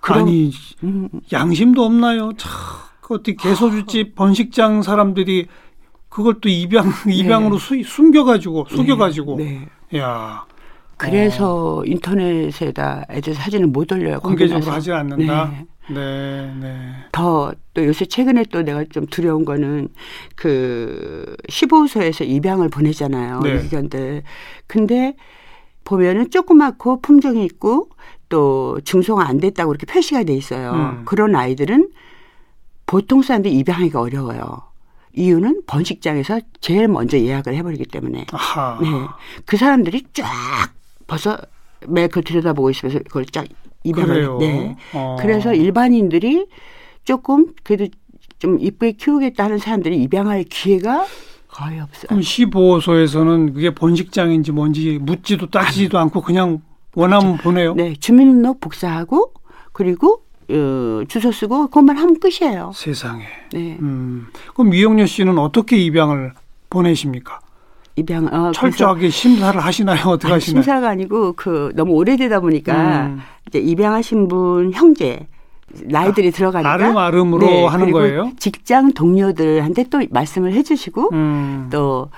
그럼- 0.00 0.22
아니 0.22 0.50
음, 0.82 1.08
양심도 1.32 1.84
없나요? 1.84 2.32
참그 2.36 3.14
어떻게 3.14 3.34
개소주집 3.36 4.16
번식장 4.16 4.82
사람들이 4.82 5.46
그걸 6.08 6.40
또 6.40 6.48
입양 6.48 6.92
입양으로 7.06 7.58
수, 7.58 7.80
숨겨가지고 7.84 8.66
속여가지고 8.68 9.36
네. 9.38 9.68
야 9.96 10.44
그래서 11.10 11.82
인터넷에다 11.86 13.04
애들 13.10 13.34
사진을 13.34 13.66
못 13.68 13.90
올려요. 13.92 14.20
공개적으로. 14.20 14.72
하지 14.72 14.92
않는다. 14.92 15.50
네. 15.50 15.66
네, 15.94 16.54
네. 16.60 16.90
더 17.12 17.52
또 17.74 17.84
요새 17.84 18.06
최근에 18.06 18.44
또 18.50 18.62
내가 18.62 18.84
좀 18.84 19.04
두려운 19.06 19.44
거는 19.44 19.88
그 20.36 21.36
15소에서 21.50 22.26
입양을 22.26 22.68
보내잖아요. 22.70 23.40
네. 23.40 23.56
유기견들. 23.56 24.22
근데 24.68 25.16
보면은 25.82 26.30
조그맣고 26.30 27.02
품종이 27.02 27.44
있고 27.44 27.90
또 28.28 28.80
중성화 28.84 29.26
안 29.26 29.38
됐다고 29.38 29.72
이렇게 29.72 29.86
표시가 29.86 30.22
돼 30.22 30.34
있어요. 30.34 30.72
음. 30.72 31.02
그런 31.04 31.34
아이들은 31.34 31.90
보통 32.86 33.22
사람들이 33.22 33.54
입양하기가 33.58 34.00
어려워요. 34.00 34.62
이유는 35.16 35.62
번식장에서 35.66 36.40
제일 36.60 36.88
먼저 36.88 37.18
예약을 37.18 37.54
해버리기 37.54 37.86
때문에. 37.86 38.26
아하. 38.32 38.78
네. 38.80 38.88
그 39.46 39.56
사람들이 39.56 40.04
쫙 40.12 40.26
벌써 41.06 41.38
매일 41.86 42.08
그걸 42.08 42.22
들여다보고 42.24 42.70
있으면서 42.70 43.00
그걸 43.00 43.24
쫙 43.26 43.46
그래요. 43.92 44.38
네. 44.38 44.76
어. 44.94 45.16
그래서 45.20 45.52
일반인들이 45.52 46.46
조금 47.04 47.52
그래도 47.62 47.88
좀 48.38 48.58
이쁘게 48.60 48.92
키우겠다 48.92 49.44
하는 49.44 49.58
사람들이 49.58 50.02
입양할 50.02 50.44
기회가 50.44 51.04
거의 51.48 51.80
없어요. 51.80 52.06
그럼 52.08 52.20
15소에서는 52.20 53.54
그게 53.54 53.74
번식장인지 53.74 54.52
뭔지 54.52 54.98
묻지도 55.00 55.50
따지지도 55.50 55.98
않고 55.98 56.22
그냥 56.22 56.62
원하면 56.94 57.36
보내요. 57.36 57.74
네, 57.74 57.94
주민등록 57.94 58.60
복사하고 58.60 59.32
그리고 59.72 60.22
어, 60.50 61.02
주소 61.08 61.32
쓰고 61.32 61.68
그것만 61.68 61.96
하면 61.96 62.18
끝이에요. 62.18 62.72
세상에. 62.74 63.24
네, 63.52 63.78
음. 63.80 64.26
그럼 64.54 64.70
미영녀 64.70 65.06
씨는 65.06 65.38
어떻게 65.38 65.76
입양을 65.76 66.32
보내십니까? 66.70 67.40
입양 67.96 68.26
어, 68.26 68.52
철저하게 68.52 69.08
심사를 69.10 69.58
하시나요? 69.60 70.06
어떻게 70.08 70.26
아니, 70.26 70.34
하시나요? 70.34 70.62
심사가 70.62 70.88
아니고 70.88 71.34
그 71.34 71.72
너무 71.74 71.92
오래되다 71.92 72.40
보니까 72.40 73.06
음. 73.06 73.20
이제 73.48 73.58
입양하신 73.60 74.28
분 74.28 74.72
형제 74.72 75.26
나이들이 75.84 76.30
들어가니까 76.30 76.72
아름 76.72 76.96
아름으로 76.96 77.46
네, 77.46 77.64
하는 77.66 77.90
거예요? 77.90 78.32
직장 78.38 78.92
동료들한테 78.92 79.84
또 79.84 80.00
말씀을 80.10 80.52
해주시고 80.52 81.10
음. 81.12 81.68
또 81.70 82.10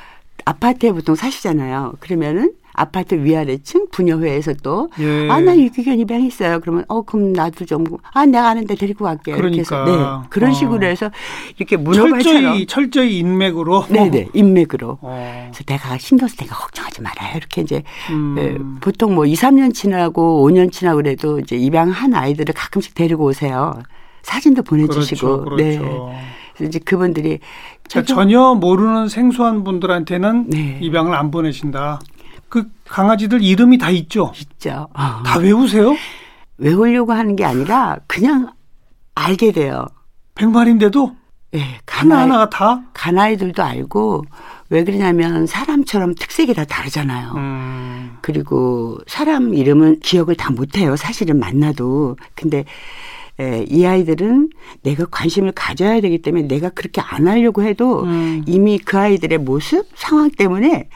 아파트에 0.45 0.92
보통 0.92 1.14
사시잖아요. 1.14 1.95
그러면은 2.00 2.52
아파트 2.76 3.14
위아래층 3.14 3.87
분여회에서 3.90 4.54
또 4.62 4.90
예. 5.00 5.28
아, 5.30 5.40
나 5.40 5.56
유기견 5.56 5.99
입양했어요. 5.99 6.61
그러면 6.61 6.85
어 6.88 7.02
그럼 7.02 7.33
나도 7.33 7.64
좀 7.64 7.87
아 8.12 8.26
내가 8.26 8.49
아는데 8.49 8.75
데리고 8.75 9.04
갈게요. 9.04 9.37
이렇게 9.37 9.61
해서 9.61 9.85
그러니까. 9.85 10.23
네 10.23 10.26
그런 10.30 10.50
어. 10.50 10.54
식으로 10.54 10.87
해서 10.87 11.11
이렇게 11.56 11.76
문어발처럼 11.76 12.23
철저히 12.23 12.66
철저히 12.66 13.18
인맥으로. 13.18 13.87
네네 13.88 14.28
인맥으로. 14.35 14.99
어. 15.00 15.49
그래서 15.52 15.64
내가 15.64 15.99
신경 15.99 16.28
쓸 16.28 16.38
테니까 16.38 16.56
걱정하지 16.56 17.02
말아요. 17.02 17.37
이렇게 17.37 17.61
이제 17.62 17.83
음. 18.11 18.37
예, 18.38 18.59
보통 18.80 19.14
뭐 19.14 19.26
2, 19.26 19.35
3년 19.35 19.75
지나고 19.75 20.47
5년 20.49 20.73
지나고 20.73 20.97
그래도 20.97 21.38
이제 21.38 21.56
입양한 21.56 22.14
아이들을 22.14 22.54
가끔씩 22.54 22.95
데리고 22.95 23.25
오세요. 23.26 23.75
사진도 24.23 24.62
보내주시고. 24.62 25.45
그렇죠, 25.45 25.56
네. 25.62 25.78
그렇죠. 25.78 26.12
그래서 26.56 26.68
이제 26.68 26.78
그분들이 26.80 27.38
그러니까 27.88 28.14
전혀 28.14 28.54
모르는 28.54 29.09
생소한 29.09 29.62
분들한테는 29.62 30.50
네. 30.50 30.78
입양을 30.80 31.14
안 31.14 31.30
보내신다. 31.30 32.00
그 32.49 32.65
강아지들 32.88 33.43
이름이 33.43 33.79
다 33.79 33.91
있죠. 33.91 34.33
있죠. 34.37 34.88
어. 34.95 35.23
다 35.25 35.38
외우세요? 35.38 35.95
외우려고 36.59 37.12
하는 37.12 37.37
게 37.37 37.45
아니라 37.45 37.99
그냥 38.07 38.53
알게 39.15 39.53
돼요. 39.53 39.87
백마리인데도 40.35 41.17
예, 41.55 41.61
하나 41.87 42.17
가나이, 42.17 42.21
하나가 42.21 42.50
다. 42.50 42.83
가나이들도 42.93 43.62
알고 43.62 44.25
왜 44.69 44.85
그러냐면 44.85 45.47
사람처럼 45.47 46.15
특색이 46.15 46.55
다 46.55 46.65
다르잖아요. 46.65 47.33
음. 47.37 48.19
그리고 48.21 48.99
사람 49.07 49.55
이름은 49.55 50.00
기억을 50.00 50.35
다 50.35 50.50
못해요. 50.50 50.97
사실은 50.97 51.38
만나도. 51.38 52.17
근데 52.35 52.65
에, 53.38 53.65
이 53.69 53.85
아이들은 53.87 54.50
내가 54.83 55.07
관심을 55.07 55.53
가져야 55.53 56.00
되기 56.00 56.21
때문에 56.21 56.49
내가 56.49 56.71
그렇게 56.71 57.00
안 57.00 57.29
하려고 57.29 57.62
해도 57.62 58.03
음. 58.05 58.43
이미 58.47 58.79
그 58.79 58.99
아이들의 58.99 59.38
모습, 59.38 59.87
상황 59.95 60.31
때문에 60.31 60.88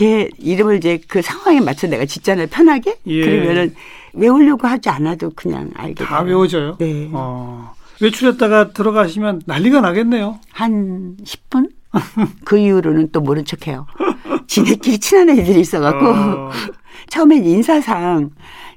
걔 0.00 0.30
이름을 0.38 0.78
이제 0.78 0.98
그 1.08 1.20
상황에 1.20 1.60
맞춰 1.60 1.86
내가 1.86 2.06
짓잖아요. 2.06 2.46
편하게. 2.46 2.96
예. 3.04 3.20
그러면은 3.20 3.74
외우려고 4.14 4.66
하지 4.66 4.88
않아도 4.88 5.30
그냥 5.36 5.70
알게 5.74 6.02
다 6.02 6.24
돼요. 6.24 6.26
외워져요. 6.26 6.76
네. 6.78 7.10
어. 7.12 7.74
외출했다가 8.00 8.72
들어가시면 8.72 9.42
난리가 9.44 9.82
나겠네요. 9.82 10.38
한 10.52 11.18
10분? 11.22 11.70
그 12.46 12.56
이후로는 12.56 13.10
또 13.12 13.20
모른 13.20 13.44
척해요. 13.44 13.86
지네끼리 14.48 14.98
친한 14.98 15.28
애들이 15.28 15.60
있어갖고 15.60 16.06
어. 16.06 16.50
처음엔 17.10 17.44
인사상 17.44 18.30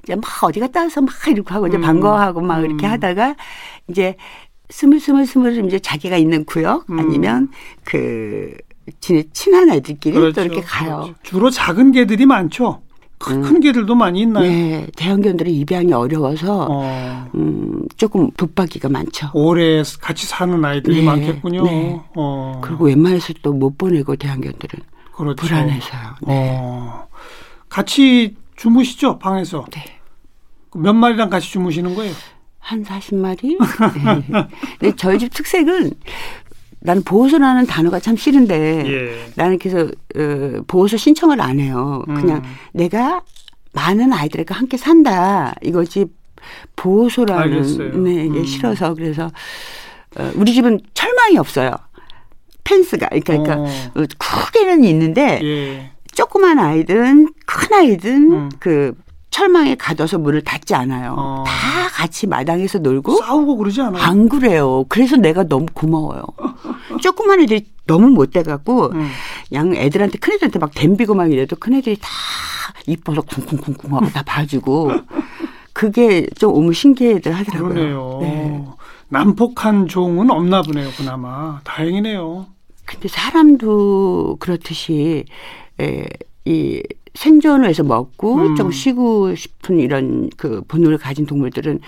이제 0.03 0.15
막 0.15 0.25
어디 0.43 0.59
갔다 0.59 0.81
와서 0.81 0.99
막 0.99 1.13
이렇게 1.29 1.53
하고 1.53 1.67
이제 1.67 1.77
음. 1.77 1.81
반가워하고 1.81 2.41
막 2.41 2.65
이렇게 2.65 2.85
음. 2.85 2.91
하다가 2.91 3.37
이제 3.87 4.17
스물스물스물 4.69 5.65
이제 5.67 5.79
자기가 5.79 6.17
있는 6.17 6.43
구역 6.43 6.89
음. 6.89 6.99
아니면 6.99 7.47
그 7.85 8.57
친한 8.99 9.69
애들끼리 9.71 10.15
그렇죠. 10.15 10.33
또 10.35 10.41
이렇게 10.45 10.61
가요. 10.61 10.97
그렇죠. 11.01 11.15
주로 11.23 11.49
작은 11.49 11.91
개들이 11.91 12.25
많죠. 12.25 12.81
큰, 13.19 13.41
큰 13.41 13.59
개들도 13.61 13.95
많이 13.95 14.21
있나요? 14.21 14.43
네, 14.45 14.87
대형견들은 14.97 15.49
입양이 15.49 15.93
어려워서 15.93 16.67
어. 16.69 17.29
음, 17.35 17.87
조금 17.95 18.29
붙박이가 18.31 18.89
많죠. 18.89 19.29
오래 19.33 19.81
같이 20.01 20.25
사는 20.27 20.63
아이들이 20.65 20.97
네, 20.99 21.05
많겠군요. 21.05 21.63
네. 21.63 22.01
어. 22.15 22.59
그리고 22.61 22.85
웬만해서 22.85 23.33
또 23.41 23.53
못 23.53 23.77
보내고 23.77 24.17
대형견들은 24.17 24.83
그렇죠. 25.15 25.35
불안해서요. 25.45 26.01
네. 26.27 26.57
어. 26.59 27.07
같이 27.69 28.35
주무시죠 28.57 29.19
방에서. 29.19 29.65
네. 29.71 29.85
그몇 30.71 30.93
마리랑 30.93 31.29
같이 31.29 31.49
주무시는 31.49 31.95
거예요? 31.95 32.13
한 32.59 32.83
40마리? 32.83 33.57
네. 34.03 34.47
근데 34.79 34.95
저희 34.97 35.19
집 35.19 35.33
특색은 35.33 35.91
나는 36.83 37.01
보호소라는 37.03 37.65
단어가 37.65 37.99
참 37.99 38.15
싫은데 38.17 38.83
예. 38.85 39.31
나는 39.35 39.57
그래서 39.57 39.89
어, 40.15 40.61
보호소 40.67 40.97
신청을 40.97 41.39
안 41.41 41.59
해요. 41.59 42.03
그냥 42.05 42.37
음. 42.37 42.55
내가 42.73 43.23
많은 43.71 44.11
아이들과 44.11 44.55
함께 44.55 44.77
산다. 44.77 45.53
이거지 45.61 46.05
보호소라는 46.75 47.41
알겠어요. 47.41 47.97
네, 47.97 48.25
이게 48.25 48.39
음. 48.39 48.45
싫어서 48.45 48.93
그래서 48.95 49.31
어, 50.17 50.31
우리 50.35 50.53
집은 50.53 50.81
철망이 50.93 51.37
없어요. 51.37 51.71
펜스가 52.65 53.07
그러니까, 53.09 53.33
그러니까 53.33 53.57
어. 53.59 54.01
어, 54.01 54.05
크게는 54.17 54.83
있는데 54.83 55.39
예. 55.41 55.91
조그만 56.13 56.59
아이든 56.59 57.29
큰 57.45 57.73
아이든 57.77 58.31
음. 58.33 58.49
그 58.59 58.93
철망에 59.29 59.75
가둬서 59.75 60.19
문을 60.19 60.43
닫지 60.43 60.75
않아요. 60.75 61.15
어. 61.17 61.43
다 61.47 61.89
같이 61.89 62.27
마당에서 62.27 62.77
놀고 62.79 63.17
싸우고 63.17 63.57
그러지 63.57 63.81
않아요? 63.81 64.03
안 64.03 64.29
그래요. 64.29 64.85
그래서 64.89 65.15
내가 65.15 65.43
너무 65.43 65.65
고마워요. 65.73 66.23
조그만 67.03 67.41
애들이 67.41 67.65
너무 67.85 68.09
못돼갖고 68.09 68.91
음. 68.93 69.09
양 69.51 69.75
애들한테 69.75 70.17
큰 70.19 70.33
애들한테 70.33 70.57
막 70.57 70.71
댐비고 70.73 71.13
막 71.15 71.31
이래도 71.31 71.57
큰 71.57 71.73
애들이 71.73 71.97
다 71.99 72.07
이뻐서 72.87 73.21
쿵쿵쿵쿵 73.21 73.93
하고 73.93 74.07
다 74.09 74.23
봐주고 74.23 74.91
그게 75.73 76.25
좀 76.37 76.53
너무 76.53 76.71
신기해들 76.71 77.33
하더라고요. 77.33 77.73
그러네요. 77.73 78.19
네. 78.21 78.65
난폭한 79.09 79.89
종은 79.89 80.31
없나 80.31 80.61
보네요, 80.61 80.89
그나마. 80.95 81.59
다행이네요. 81.65 82.47
근데 82.85 83.07
사람도 83.09 84.37
그렇듯이 84.39 85.25
에, 85.81 86.05
이 86.45 86.81
생존을 87.15 87.67
해서 87.67 87.83
먹고 87.83 88.35
음. 88.35 88.55
좀 88.55 88.71
쉬고 88.71 89.35
싶은 89.35 89.79
이런 89.79 90.29
그 90.37 90.63
본능을 90.67 90.97
가진 90.97 91.25
동물들은 91.25 91.79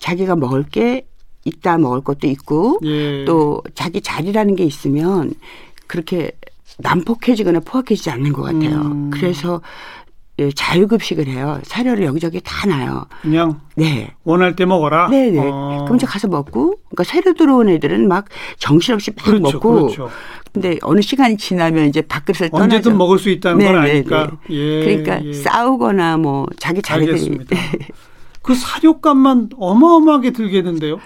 자기가 0.00 0.36
먹을 0.36 0.64
게 0.64 1.06
있다 1.46 1.78
먹을 1.78 2.02
것도 2.02 2.26
있고 2.26 2.78
예. 2.84 3.24
또 3.24 3.62
자기 3.74 4.00
자리라는 4.00 4.56
게 4.56 4.64
있으면 4.64 5.32
그렇게 5.86 6.32
난폭해지거나 6.78 7.60
포악해지지 7.60 8.10
않는 8.10 8.32
것 8.32 8.42
같아요. 8.42 8.80
음. 8.82 9.10
그래서 9.10 9.62
예, 10.38 10.50
자유급식을 10.50 11.28
해요. 11.28 11.60
사료를 11.62 12.04
여기저기 12.04 12.42
다 12.44 12.66
놔요. 12.66 13.06
그냥 13.22 13.60
네. 13.74 14.10
원할 14.22 14.54
때 14.54 14.66
먹어라. 14.66 15.08
네네. 15.08 15.40
어. 15.40 15.84
그럼 15.86 15.96
이제 15.96 16.06
가서 16.06 16.28
먹고, 16.28 16.74
그러니까 16.90 17.04
새로 17.04 17.32
들어온 17.32 17.70
애들은 17.70 18.06
막 18.06 18.26
정신없이 18.58 19.12
막 19.16 19.24
그렇죠, 19.24 19.42
먹고, 19.42 19.72
그렇죠. 19.72 20.10
근데 20.52 20.78
어느 20.82 21.00
시간이 21.00 21.38
지나면 21.38 21.88
이제 21.88 22.02
밥그릇을 22.02 22.50
떠나죠. 22.50 22.64
언제든 22.64 22.98
먹을 22.98 23.18
수 23.18 23.30
있다는 23.30 23.64
걸 23.64 23.76
네네네. 23.76 23.90
아니까. 23.90 24.36
예, 24.50 24.84
그러니까 24.84 25.24
예. 25.24 25.32
싸우거나 25.32 26.18
뭐 26.18 26.46
자기 26.58 26.82
자기들이 26.82 27.12
알겠습니다. 27.12 27.56
그 28.42 28.54
사료값만 28.54 29.50
어마어마하게 29.58 30.32
들겠는데요. 30.32 30.98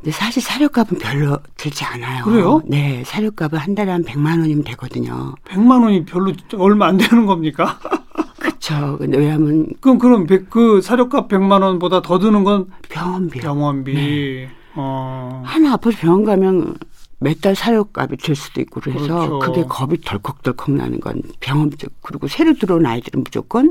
근데 0.00 0.12
사실 0.12 0.42
사료값은 0.42 0.98
별로 0.98 1.38
들지 1.56 1.84
않아요. 1.84 2.24
그래요? 2.24 2.62
네, 2.66 3.02
사료값은 3.04 3.58
한 3.58 3.74
달에 3.74 3.90
한 3.92 4.02
100만 4.02 4.40
원이면 4.40 4.64
되거든요. 4.64 5.34
100만 5.44 5.82
원이 5.82 6.04
별로 6.06 6.32
얼마 6.56 6.86
안 6.86 6.96
되는 6.96 7.26
겁니까? 7.26 7.78
그렇죠. 8.38 8.96
근데 8.98 9.18
왜냐하면 9.18 9.66
그럼 9.80 9.98
그럼 9.98 10.26
백- 10.26 10.48
그 10.48 10.80
사료값 10.80 11.28
100만 11.28 11.62
원보다 11.62 12.00
더 12.00 12.18
드는 12.18 12.44
건 12.44 12.68
병원비. 12.88 13.40
병원비. 13.40 13.92
네. 13.94 14.48
어. 14.74 15.42
하나 15.44 15.72
아파서 15.74 15.96
병원 15.98 16.24
가면 16.24 16.76
몇 17.22 17.38
달 17.42 17.54
사료값이 17.54 18.16
들 18.16 18.34
수도 18.34 18.62
있고 18.62 18.80
그래서 18.80 19.00
그렇죠. 19.06 19.38
그게 19.40 19.64
겁이 19.64 20.00
덜컥덜컥 20.00 20.70
나는 20.70 21.00
건 21.00 21.20
병원 21.40 21.70
그리고 22.00 22.26
새로 22.28 22.54
들어온 22.54 22.86
아이들은 22.86 23.22
무조건 23.22 23.70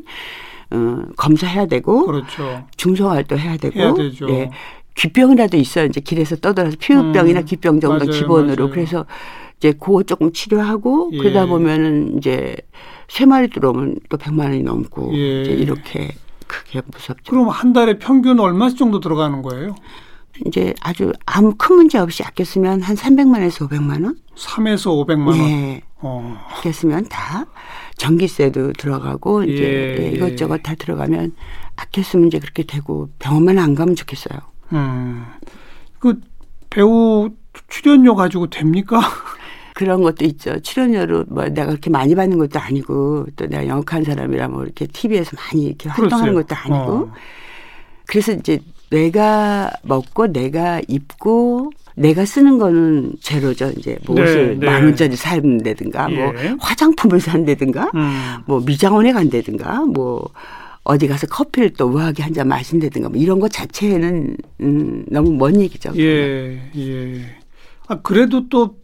어, 0.72 1.02
검사해야 1.18 1.66
되고 1.66 2.06
그렇죠. 2.06 2.68
중성화도 2.78 3.40
해야 3.40 3.58
되고 3.58 3.80
해야 3.80 3.92
되죠. 3.96 4.30
예. 4.30 4.52
귀병이라도 5.00 5.56
있어요. 5.56 5.86
이제 5.86 6.02
길에서 6.02 6.36
떠돌아서 6.36 6.76
피부병이나 6.78 7.40
음, 7.40 7.46
귀병 7.46 7.80
정도 7.80 8.06
맞아요, 8.06 8.20
기본으로 8.20 8.66
맞아요. 8.66 8.74
그래서 8.74 9.06
이제 9.58 9.72
그거 9.72 10.04
조금 10.04 10.34
치료하고 10.34 11.12
예. 11.14 11.18
그러다 11.18 11.46
보면은 11.46 12.18
이제 12.18 12.56
세 13.08 13.26
마리 13.26 13.50
들어오면 13.50 14.00
또 14.10 14.18
100만 14.18 14.46
원이 14.46 14.64
넘고 14.64 15.12
예. 15.16 15.42
이제 15.42 15.52
이렇게 15.52 16.12
그게 16.48 16.82
무섭죠. 16.86 17.32
그럼 17.32 17.48
한 17.50 17.72
달에 17.72 17.98
평균 17.98 18.40
얼마 18.40 18.70
정도 18.70 19.00
들어가는 19.00 19.42
거예요? 19.42 19.76
이제 20.46 20.74
아주 20.82 21.14
아무 21.26 21.56
큰 21.58 21.76
문제 21.78 21.98
없이 21.98 22.24
아꼈으면 22.24 22.82
한 22.82 22.96
300만에서 22.96 23.70
500만 23.70 24.04
원? 24.04 24.18
3에서 24.36 25.06
500만 25.06 25.28
원. 25.28 25.38
예. 25.40 25.82
어. 26.02 26.38
아꼈으면 26.58 27.08
다 27.10 27.46
전기세도 27.98 28.74
들어가고 28.74 29.44
이제 29.44 29.98
예, 30.00 30.04
예, 30.06 30.12
이것저것 30.12 30.58
다 30.64 30.76
들어가면 30.76 31.34
아꼈으면 31.76 32.28
이제 32.28 32.40
그렇게 32.40 32.64
되고 32.64 33.10
병원만 33.20 33.60
안 33.60 33.76
가면 33.76 33.96
좋겠어요. 33.96 34.40
음. 34.74 35.26
그 36.00 36.20
배우 36.70 37.30
출연료 37.68 38.16
가지고 38.16 38.48
됩니까? 38.48 39.00
그런 39.74 40.02
것도 40.02 40.26
있죠. 40.26 40.60
출연료로 40.60 41.26
뭐 41.30 41.46
내가 41.46 41.68
그렇게 41.68 41.90
많이 41.90 42.14
받는 42.14 42.38
것도 42.38 42.60
아니고 42.60 43.28
또 43.38 43.48
내가 43.48 43.66
영업한 43.66 44.04
사람이라 44.04 44.50
뭐 44.50 44.66
이렇게 44.66 44.86
TV에서 44.86 45.38
많이 45.38 45.68
이렇게 45.68 45.88
활동하는. 45.88 46.34
것도 46.34 46.54
아니고 46.54 46.94
어. 46.94 47.14
그래서 48.06 48.34
이제 48.34 48.60
내가 48.90 49.72
먹고 49.84 50.28
내가 50.28 50.82
입고 50.88 51.72
내가 51.96 52.26
쓰는 52.26 52.58
거는 52.58 53.14
제로죠. 53.22 53.72
이제 53.78 53.98
뭐 54.06 54.16
네, 54.16 54.24
옷을 54.24 54.60
네. 54.60 54.66
만 54.66 54.84
원짜리 54.84 55.16
산다든가 55.16 56.10
뭐 56.10 56.34
예. 56.38 56.56
화장품을 56.60 57.20
산다든가 57.20 57.92
음. 57.96 58.38
뭐 58.46 58.62
미장원에 58.62 59.14
간다든가 59.14 59.86
뭐 59.86 60.30
어디 60.90 61.08
가서 61.08 61.28
커피를 61.28 61.72
또 61.72 61.88
우아하게 61.88 62.24
한 62.24 62.34
잔 62.34 62.48
마신다든가 62.48 63.10
뭐 63.10 63.18
이런 63.20 63.40
것 63.40 63.52
자체는 63.52 64.36
음, 64.62 65.06
너무 65.10 65.32
먼 65.34 65.60
얘기죠. 65.62 65.92
예, 65.98 66.62
예. 66.76 67.22
아, 67.88 67.96
그래도 68.02 68.48
또 68.50 68.76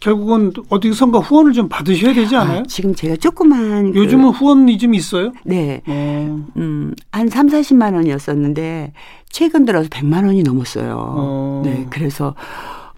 결국은 0.00 0.52
어디선가 0.68 1.18
후원을 1.20 1.52
좀 1.54 1.68
받으셔야 1.68 2.12
되지 2.12 2.36
않아요? 2.36 2.58
아, 2.60 2.62
지금 2.68 2.94
제가 2.94 3.16
조그만 3.16 3.92
그- 3.92 3.98
요즘은 4.00 4.30
후원이 4.30 4.76
좀 4.78 4.92
있어요? 4.94 5.32
네. 5.44 5.80
어. 5.86 6.44
음, 6.56 6.94
한 7.10 7.28
3, 7.28 7.48
40만 7.48 7.94
원이었었는데 7.94 8.92
최근 9.30 9.64
들어서 9.64 9.88
100만 9.88 10.24
원이 10.26 10.42
넘었어요. 10.42 10.96
어. 10.98 11.62
네. 11.64 11.86
그래서 11.90 12.34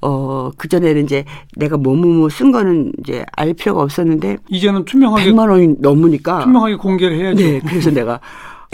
어, 0.06 0.50
그전에는 0.56 1.02
이제 1.04 1.24
내가 1.56 1.76
뭐뭐뭐 1.76 2.28
쓴 2.28 2.52
거는 2.52 2.92
이제 3.00 3.24
알 3.32 3.52
필요가 3.54 3.82
없었는데 3.82 4.36
이제는 4.48 4.84
투명하게 4.84 5.32
100만 5.32 5.50
원이 5.50 5.74
넘으니까 5.80 6.44
투명하게 6.44 6.76
공개를 6.76 7.18
해야죠. 7.18 7.42
네. 7.42 7.60
그래서 7.66 7.90
내가 7.90 8.20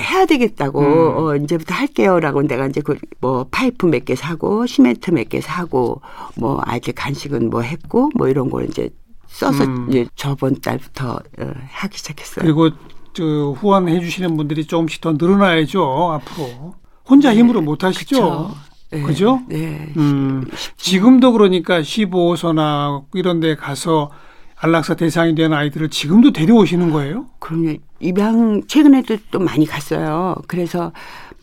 해야 0.00 0.26
되겠다고 0.26 0.80
음. 0.80 1.16
어, 1.16 1.36
이제부터 1.36 1.74
할게요라고 1.74 2.42
내가 2.42 2.66
이제 2.66 2.80
그 2.82 2.96
뭐 3.20 3.46
파이프 3.50 3.86
몇 3.86 4.04
개 4.04 4.14
사고 4.14 4.66
시멘트 4.66 5.10
몇 5.12 5.28
개 5.28 5.40
사고 5.40 6.02
뭐 6.36 6.60
아이들 6.64 6.92
간식은 6.92 7.48
뭐 7.50 7.62
했고 7.62 8.10
뭐 8.16 8.28
이런 8.28 8.50
걸 8.50 8.64
이제 8.68 8.90
써서 9.28 9.64
음. 9.64 9.86
이제 9.88 10.06
저번 10.16 10.60
달부터 10.60 11.12
어, 11.40 11.50
하기 11.70 11.96
시작했어요. 11.98 12.44
그리고 12.44 12.68
저 13.14 13.24
후원해 13.56 14.00
주시는 14.00 14.36
분들이 14.36 14.66
조금씩 14.66 15.00
더 15.00 15.12
늘어나야죠 15.12 15.82
앞으로. 16.12 16.74
혼자 17.08 17.34
힘으로 17.34 17.60
못 17.62 17.84
하시죠. 17.84 18.16
그쵸. 18.16 18.50
네. 18.92 19.02
그죠? 19.02 19.40
네. 19.48 19.92
음, 19.96 20.44
지금도 20.76 21.32
그러니까 21.32 21.80
15소나 21.80 23.04
이런 23.14 23.40
데 23.40 23.56
가서 23.56 24.10
안락사 24.56 24.94
대상이 24.94 25.34
된 25.34 25.52
아이들을 25.52 25.88
지금도 25.88 26.32
데려오시는 26.32 26.90
거예요? 26.90 27.26
그럼요. 27.40 27.74
입양 28.00 28.62
최근에도 28.68 29.16
또 29.30 29.40
많이 29.40 29.66
갔어요. 29.66 30.36
그래서 30.46 30.92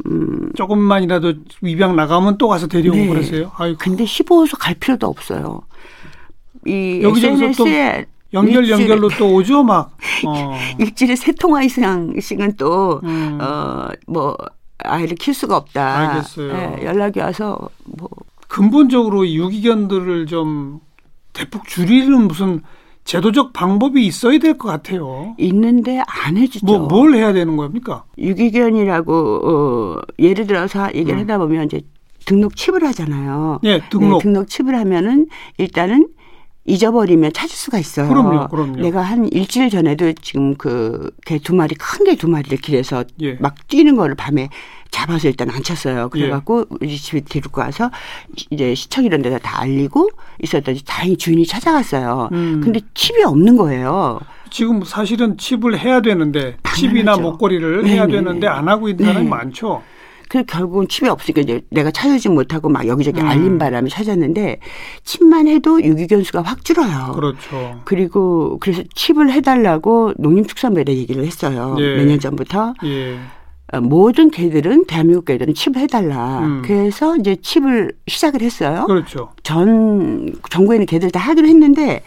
음 0.05 0.51
조금만이라도 0.55 1.33
입양 1.63 1.95
나가면 1.95 2.37
또 2.37 2.47
가서 2.47 2.67
데려오고 2.67 2.97
네. 2.97 3.07
그러세요? 3.07 3.51
아이고. 3.55 3.77
근데 3.79 4.05
15소 4.05 4.57
갈 4.57 4.75
필요도 4.75 5.07
없어요. 5.07 5.61
이 6.65 7.01
여기저기서 7.03 7.63
또 7.63 7.67
SNS에 7.67 8.05
연결 8.33 8.69
연결로 8.69 9.09
또 9.17 9.33
오죠 9.33 9.63
막. 9.63 9.97
어. 10.25 10.57
일주일에 10.77 11.15
세 11.15 11.33
통화 11.33 11.63
이상씩은 11.63 12.55
또 12.57 13.01
음. 13.03 13.39
어뭐 13.41 14.37
아이를 14.83 15.15
킬 15.17 15.33
수가 15.33 15.57
없다. 15.57 15.97
알겠어요. 16.15 16.77
예, 16.79 16.85
연락이 16.85 17.19
와서 17.19 17.57
뭐 17.85 18.09
근본적으로 18.47 19.25
이 19.25 19.37
유기견들을 19.37 20.25
좀 20.27 20.79
대폭 21.33 21.67
줄이는 21.67 22.27
무슨 22.27 22.61
제도적 23.05 23.53
방법이 23.53 24.05
있어야 24.05 24.37
될 24.39 24.57
것 24.57 24.67
같아요. 24.69 25.35
있는데 25.39 26.01
안 26.07 26.37
해주죠. 26.37 26.65
뭐 26.65 26.79
뭘 26.87 27.15
해야 27.15 27.33
되는 27.33 27.57
겁니까? 27.57 28.03
유기견이라고 28.17 29.13
어, 29.43 30.01
예를 30.19 30.47
들어서 30.47 30.87
얘기를 30.93 31.15
음. 31.17 31.21
하다 31.21 31.37
보면 31.39 31.65
이제 31.65 31.81
등록 32.25 32.55
칩을 32.55 32.83
하잖아요. 32.83 33.59
예, 33.63 33.81
등록. 33.89 34.19
네, 34.19 34.23
등록 34.23 34.47
칩을 34.49 34.75
하면은 34.75 35.27
일단은 35.57 36.07
잊어버리면 36.69 37.33
찾을 37.33 37.55
수가 37.55 37.79
있어요. 37.79 38.07
그럼요, 38.07 38.47
그럼요. 38.47 38.75
내가 38.81 39.01
한 39.01 39.27
일주일 39.31 39.69
전에도 39.69 40.13
지금 40.21 40.55
그 40.55 41.09
개 41.25 41.39
두 41.39 41.55
마리 41.55 41.75
큰 41.75 42.05
개 42.05 42.15
두 42.15 42.27
마리를 42.27 42.57
길에서 42.59 43.03
예. 43.21 43.33
막 43.39 43.67
뛰는 43.67 43.95
거를 43.95 44.15
밤에 44.15 44.49
잡아서 44.91 45.27
일단 45.27 45.49
안 45.51 45.61
쳤어요. 45.63 46.09
그래갖고 46.09 46.65
우리 46.69 46.97
집에 46.97 47.21
데리고 47.21 47.61
와서 47.61 47.91
이제 48.49 48.73
시청 48.75 49.03
이런 49.05 49.21
데다 49.21 49.37
다 49.39 49.61
알리고 49.61 50.09
있었더니 50.41 50.79
다행히 50.85 51.17
주인이 51.17 51.45
찾아갔어요. 51.45 52.29
음. 52.31 52.61
근데 52.63 52.79
칩이 52.93 53.23
없는 53.23 53.57
거예요. 53.57 54.19
지금 54.49 54.83
사실은 54.83 55.37
칩을 55.37 55.77
해야 55.77 56.01
되는데 56.01 56.57
칩이나 56.75 57.11
당연하죠. 57.13 57.21
목걸이를 57.21 57.83
네, 57.83 57.91
해야 57.91 58.05
네, 58.07 58.13
되는데 58.13 58.39
네. 58.41 58.47
안 58.47 58.67
하고 58.67 58.89
있는 58.89 59.05
사람이 59.05 59.25
네. 59.25 59.29
많죠. 59.29 59.83
그 60.29 60.43
결국은 60.45 60.87
칩이 60.87 61.09
없으니까 61.09 61.41
이제 61.41 61.61
내가 61.71 61.89
찾아주지 61.91 62.29
못하고 62.29 62.69
막 62.69 62.87
여기저기 62.87 63.19
음. 63.19 63.25
알린 63.27 63.57
바람에 63.57 63.89
찾았는데 63.89 64.59
칩만 65.03 65.47
해도 65.47 65.83
유기견 65.83 66.23
수가 66.23 66.43
확 66.43 66.63
줄어요. 66.63 67.11
그렇죠. 67.13 67.81
그리고 67.83 68.57
그래서 68.59 68.83
칩을 68.93 69.31
해달라고 69.31 70.13
농림축산부에 70.17 70.85
얘기를 70.87 71.25
했어요. 71.25 71.75
네. 71.77 71.97
몇년 71.97 72.19
전부터 72.19 72.75
예. 72.85 73.17
어, 73.73 73.81
모든 73.81 74.29
개들은 74.29 74.85
대한민국 74.85 75.25
개들은 75.25 75.55
칩을 75.55 75.77
해달라. 75.81 76.39
음. 76.41 76.61
그래서 76.63 77.17
이제 77.17 77.35
칩을 77.41 77.93
시작을 78.07 78.43
했어요. 78.43 78.85
그렇죠. 78.85 79.31
전 79.41 80.31
전국에 80.51 80.75
있는 80.75 80.85
개들 80.85 81.09
다 81.09 81.19
하기로 81.19 81.47
했는데 81.47 82.03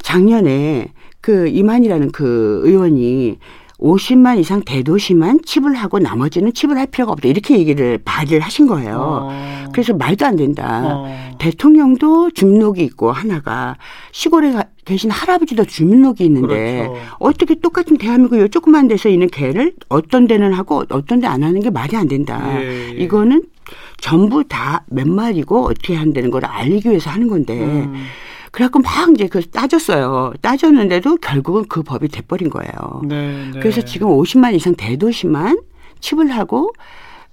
작년에 0.00 0.90
그 1.20 1.48
이만이라는 1.48 2.12
그 2.12 2.62
의원이 2.64 3.38
50만 3.78 4.38
이상 4.38 4.62
대도시만 4.62 5.40
칩을 5.44 5.74
하고 5.74 5.98
나머지는 5.98 6.52
칩을 6.54 6.78
할 6.78 6.86
필요가 6.86 7.12
없다 7.12 7.28
이렇게 7.28 7.58
얘기를 7.58 7.98
발의를 8.04 8.40
하신 8.40 8.66
거예요. 8.66 8.98
어. 9.30 9.64
그래서 9.72 9.92
말도 9.94 10.24
안 10.24 10.36
된다. 10.36 10.82
어. 10.84 11.36
대통령도 11.38 12.30
주민록이 12.30 12.82
있고 12.84 13.12
하나가 13.12 13.76
시골에 14.12 14.52
가- 14.52 14.64
계신 14.84 15.10
할아버지도 15.10 15.64
주민록이 15.64 16.24
있는데 16.24 16.86
그렇죠. 16.88 16.96
어떻게 17.18 17.54
똑같은 17.56 17.98
대한민국 17.98 18.38
요 18.38 18.48
조그만 18.48 18.88
데서 18.88 19.08
있는 19.08 19.28
개를 19.28 19.74
어떤 19.88 20.26
데는 20.26 20.52
하고 20.54 20.84
어떤 20.90 21.20
데 21.20 21.26
안 21.26 21.42
하는 21.42 21.60
게 21.60 21.70
말이 21.70 21.96
안 21.96 22.08
된다. 22.08 22.40
예, 22.62 22.90
예. 22.90 22.90
이거는 23.02 23.42
전부 23.98 24.44
다 24.44 24.84
몇 24.88 25.08
마리고 25.08 25.64
어떻게 25.66 25.96
한다는 25.96 26.30
걸 26.30 26.44
알리기 26.44 26.88
위해서 26.88 27.10
하는 27.10 27.26
건데 27.28 27.58
음. 27.60 27.94
그래갖고 28.56 28.78
막 28.78 29.10
이제 29.10 29.28
그 29.28 29.44
따졌어요. 29.50 30.32
따졌는데도 30.40 31.16
결국은 31.16 31.66
그 31.68 31.82
법이 31.82 32.08
돼버린 32.08 32.48
거예요. 32.48 33.02
네, 33.04 33.50
네. 33.52 33.60
그래서 33.60 33.82
지금 33.82 34.08
50만 34.08 34.54
이상 34.54 34.74
대도시만 34.74 35.60
칩을 36.00 36.30
하고 36.30 36.72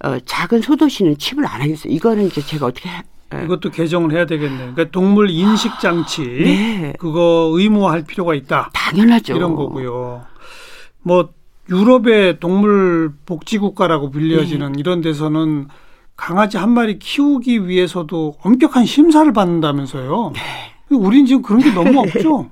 어, 0.04 0.18
작은 0.18 0.60
소도시는 0.60 1.16
칩을 1.16 1.46
안 1.46 1.62
하겠어요. 1.62 1.90
이거는 1.90 2.26
이제 2.26 2.42
제가 2.42 2.66
어떻게 2.66 2.90
하, 2.90 3.02
어, 3.32 3.38
이것도 3.42 3.70
개정을 3.70 4.12
해야 4.12 4.26
되겠네요. 4.26 4.74
그러니까 4.74 4.90
동물 4.90 5.30
인식 5.30 5.80
장치 5.80 6.20
네. 6.20 6.92
그거 6.98 7.50
의무화할 7.54 8.04
필요가 8.04 8.34
있다. 8.34 8.68
당연하죠. 8.74 9.34
이런 9.34 9.56
거고요. 9.56 10.26
뭐 11.00 11.30
유럽의 11.70 12.38
동물 12.38 13.14
복지 13.24 13.56
국가라고 13.56 14.10
불려지는 14.10 14.72
네. 14.72 14.78
이런 14.78 15.00
데서는 15.00 15.68
강아지 16.16 16.58
한 16.58 16.68
마리 16.68 16.98
키우기 16.98 17.66
위해서도 17.66 18.36
엄격한 18.42 18.84
심사를 18.84 19.32
받는다면서요. 19.32 20.32
네. 20.34 20.73
우린 20.94 21.26
지금 21.26 21.42
그런 21.42 21.60
게 21.60 21.70
너무 21.72 22.00
없죠. 22.06 22.48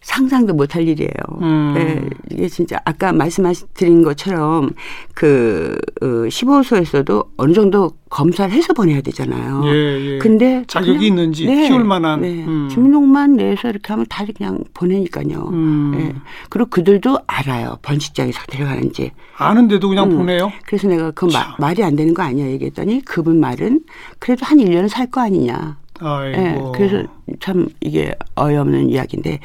상상도 0.00 0.54
못할 0.54 0.88
일이에요. 0.88 1.10
음. 1.42 1.72
네, 1.76 2.02
이게 2.30 2.48
진짜 2.48 2.78
아까 2.86 3.12
말씀드린 3.12 4.02
것처럼 4.02 4.70
그 5.12 5.76
어, 6.00 6.06
15소에서도 6.06 7.26
어느 7.36 7.52
정도 7.52 7.90
검사를 8.08 8.50
해서 8.50 8.72
보내야 8.72 9.02
되잖아요. 9.02 9.62
예, 9.66 9.70
예. 10.14 10.18
근데 10.18 10.64
자격이 10.66 10.92
그냥, 10.92 11.04
있는지 11.04 11.46
네, 11.46 11.68
키울 11.68 11.84
만한 11.84 12.22
네. 12.22 12.42
음. 12.46 12.68
등록만 12.70 13.36
내서 13.36 13.68
이렇게 13.68 13.92
하면 13.92 14.06
다 14.08 14.24
그냥 14.34 14.64
보내니까요. 14.72 15.50
음. 15.52 15.92
네. 15.94 16.14
그리고 16.48 16.70
그들도 16.70 17.18
알아요. 17.26 17.76
번식장에서 17.82 18.40
데려가는지. 18.48 19.10
아는데도 19.36 19.90
그냥 19.90 20.10
음. 20.12 20.16
보내요? 20.16 20.50
그래서 20.64 20.88
내가 20.88 21.10
그 21.10 21.26
마, 21.26 21.54
말이 21.58 21.82
안 21.82 21.96
되는 21.96 22.14
거 22.14 22.22
아니야 22.22 22.46
얘기했더니 22.46 23.02
그분 23.04 23.40
말은 23.40 23.80
그래도 24.20 24.46
한 24.46 24.56
1년은 24.56 24.88
살 24.88 25.08
거 25.10 25.20
아니냐. 25.20 25.76
아이고. 26.00 26.40
네, 26.40 26.60
그래서 26.74 27.08
참 27.40 27.68
이게 27.80 28.14
어이없는 28.34 28.90
이야기인데 28.90 29.40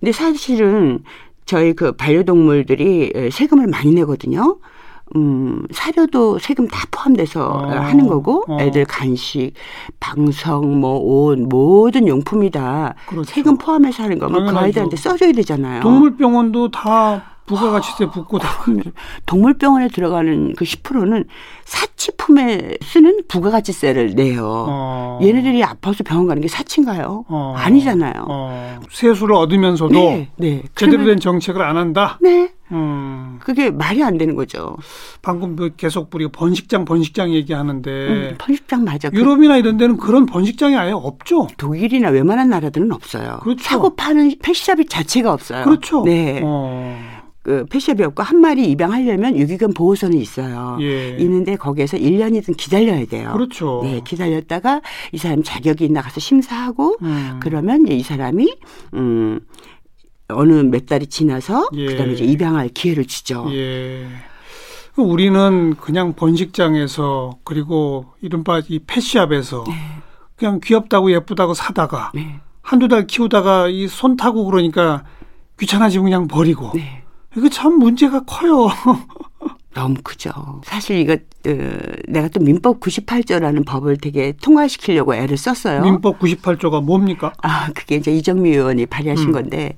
근데 0.00 0.12
사실은 0.12 1.00
저희 1.44 1.72
그 1.72 1.92
반려동물들이 1.92 3.30
세금을 3.32 3.66
많이 3.66 3.92
내거든요. 3.92 4.58
음, 5.16 5.66
사료도 5.70 6.38
세금 6.38 6.68
다 6.68 6.86
포함돼서 6.90 7.48
어. 7.48 7.66
하는 7.66 8.06
거고, 8.06 8.44
어. 8.46 8.60
애들 8.60 8.84
간식, 8.84 9.52
방석, 10.00 10.66
뭐, 10.66 10.98
옷, 10.98 11.38
모든 11.38 12.06
용품이 12.06 12.50
다 12.50 12.94
그렇죠. 13.06 13.32
세금 13.32 13.56
포함해서 13.56 14.02
하는 14.02 14.18
거면 14.18 14.46
그 14.52 14.58
아이들한테 14.58 14.96
써줘야 14.96 15.32
되잖아요. 15.32 15.80
동물병원도 15.80 16.70
다 16.70 17.37
부가가치세 17.48 18.06
붙고 18.06 18.38
다 18.38 18.48
동물병원에 19.26 19.88
들어가는 19.88 20.54
그 20.54 20.64
10%는 20.64 21.24
사치품에 21.64 22.76
쓰는 22.82 23.22
부가가치세를 23.26 24.14
내요. 24.14 24.66
어. 24.68 25.18
얘네들이 25.22 25.64
아파서 25.64 26.04
병원 26.04 26.28
가는 26.28 26.40
게 26.40 26.48
사치인가요? 26.48 27.24
어. 27.28 27.54
아니잖아요. 27.56 28.26
어. 28.28 28.80
세수를 28.90 29.34
얻으면서도 29.34 29.92
네, 29.92 30.28
네. 30.36 30.62
제대로 30.74 31.04
된 31.04 31.18
정책을 31.18 31.60
안 31.62 31.76
한다. 31.76 32.18
네. 32.20 32.52
음. 32.70 33.38
그게 33.40 33.70
말이 33.70 34.02
안 34.04 34.18
되는 34.18 34.34
거죠. 34.34 34.76
방금 35.22 35.56
그 35.56 35.74
계속 35.76 36.14
우리가 36.14 36.30
번식장 36.32 36.84
번식장 36.84 37.32
얘기하는데 37.32 37.90
음, 37.90 38.34
번식장 38.38 38.84
맞아. 38.84 39.08
유럽이나 39.12 39.56
이런 39.56 39.78
데는 39.78 39.96
그런 39.96 40.26
번식장이 40.26 40.76
아예 40.76 40.92
없죠. 40.92 41.46
독일이나 41.56 42.10
웬만한 42.10 42.50
나라들은 42.50 42.92
없어요. 42.92 43.38
그렇죠. 43.42 43.62
사고 43.64 43.96
파는 43.96 44.34
펫샵이 44.42 44.86
자체가 44.86 45.32
없어요. 45.32 45.64
그렇죠. 45.64 46.02
네. 46.04 46.40
어. 46.44 47.17
그 47.48 47.64
펫샵이 47.64 48.02
없고 48.02 48.22
한 48.22 48.42
마리 48.42 48.70
입양하려면 48.70 49.34
유기견 49.38 49.72
보호소는 49.72 50.18
있어요. 50.18 50.76
예. 50.82 51.16
있는데 51.16 51.56
거기에서 51.56 51.96
1년이든 51.96 52.58
기다려야 52.58 53.06
돼요. 53.06 53.30
그렇죠. 53.32 53.80
네, 53.84 54.02
기다렸다가 54.04 54.82
이 55.12 55.16
사람 55.16 55.42
자격이 55.42 55.86
있나 55.86 56.02
가서 56.02 56.20
심사하고 56.20 56.98
음. 57.00 57.40
그러면 57.42 57.88
이 57.88 58.02
사람이 58.02 58.54
음 58.92 59.40
어느 60.28 60.52
몇 60.56 60.84
달이 60.84 61.06
지나서 61.06 61.70
예. 61.72 61.86
그다음에 61.86 62.12
이제 62.12 62.24
입양할 62.24 62.68
기회를 62.68 63.06
주죠. 63.06 63.46
예. 63.50 64.06
우리는 64.98 65.74
그냥 65.76 66.12
번식장에서 66.12 67.38
그리고 67.44 68.12
이른바 68.20 68.60
이 68.68 68.78
펫샵에서 68.80 69.64
네. 69.68 69.72
그냥 70.36 70.60
귀엽다고 70.62 71.12
예쁘다고 71.12 71.54
사다가 71.54 72.12
네. 72.14 72.40
한두 72.60 72.88
달 72.88 73.06
키우다가 73.06 73.68
이 73.68 73.86
손 73.88 74.18
타고 74.18 74.44
그러니까 74.44 75.04
귀찮아지면 75.58 76.04
그냥 76.04 76.28
버리고 76.28 76.72
네. 76.74 77.04
이거 77.36 77.48
참 77.48 77.78
문제가 77.78 78.22
커요. 78.24 78.68
너무 79.74 79.94
크죠. 80.02 80.32
사실 80.64 80.98
이거 80.98 81.12
어, 81.14 81.68
내가 82.08 82.28
또 82.28 82.40
민법 82.40 82.80
98조라는 82.80 83.64
법을 83.64 83.98
되게 83.98 84.32
통과시키려고 84.42 85.14
애를 85.14 85.36
썼어요. 85.36 85.82
민법 85.82 86.18
98조가 86.18 86.82
뭡니까? 86.82 87.32
아, 87.42 87.70
그게 87.74 87.96
이제 87.96 88.10
이정미 88.10 88.50
의원이 88.50 88.86
발의하신 88.86 89.28
음. 89.28 89.32
건데 89.32 89.76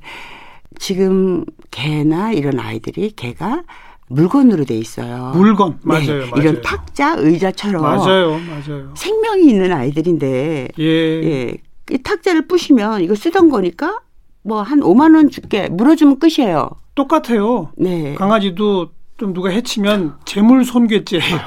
지금 0.79 1.45
개나 1.71 2.33
이런 2.33 2.59
아이들이 2.61 3.11
개가 3.11 3.65
물건으로 4.09 4.65
돼 4.65 4.77
있어요. 4.77 5.33
물건 5.35 5.73
네, 5.73 5.79
맞아요, 5.85 6.07
네, 6.07 6.31
맞아요. 6.31 6.33
이런 6.37 6.63
탁자 6.63 7.15
의자처럼 7.19 7.83
맞아요, 7.83 8.39
맞아요. 8.39 8.93
생명이 8.97 9.45
있는 9.49 9.73
아이들인데 9.73 10.69
예. 10.79 10.85
예. 10.85 11.55
이 11.91 11.99
탁자를 11.99 12.47
부시면 12.47 13.03
이거 13.03 13.15
쓰던 13.15 13.51
거니까 13.51 14.01
뭐 14.43 14.63
한 14.63 14.81
5만 14.81 15.15
원 15.15 15.29
줄게 15.29 15.69
물어주면 15.69 16.19
끝이에요. 16.21 16.71
똑같아요. 16.95 17.73
네. 17.77 18.15
강아지도 18.15 18.91
좀 19.17 19.33
누가 19.33 19.51
해치면 19.51 20.17
재물 20.25 20.65
손괴죄예요. 20.65 21.39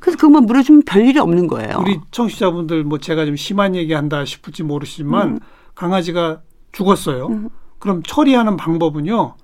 그래서 0.00 0.18
그것만 0.18 0.46
물어주면 0.46 0.82
별일이 0.86 1.18
없는 1.18 1.46
거예요. 1.46 1.78
우리 1.80 1.98
청취자분들 2.10 2.84
뭐 2.84 2.98
제가 2.98 3.26
좀 3.26 3.36
심한 3.36 3.74
얘기한다 3.74 4.24
싶을지 4.24 4.62
모르시지만 4.62 5.28
음. 5.28 5.38
강아지가 5.74 6.40
죽었어요. 6.72 7.26
음. 7.26 7.50
그럼 7.78 8.02
처리하는 8.02 8.56
방법은요. 8.56 9.36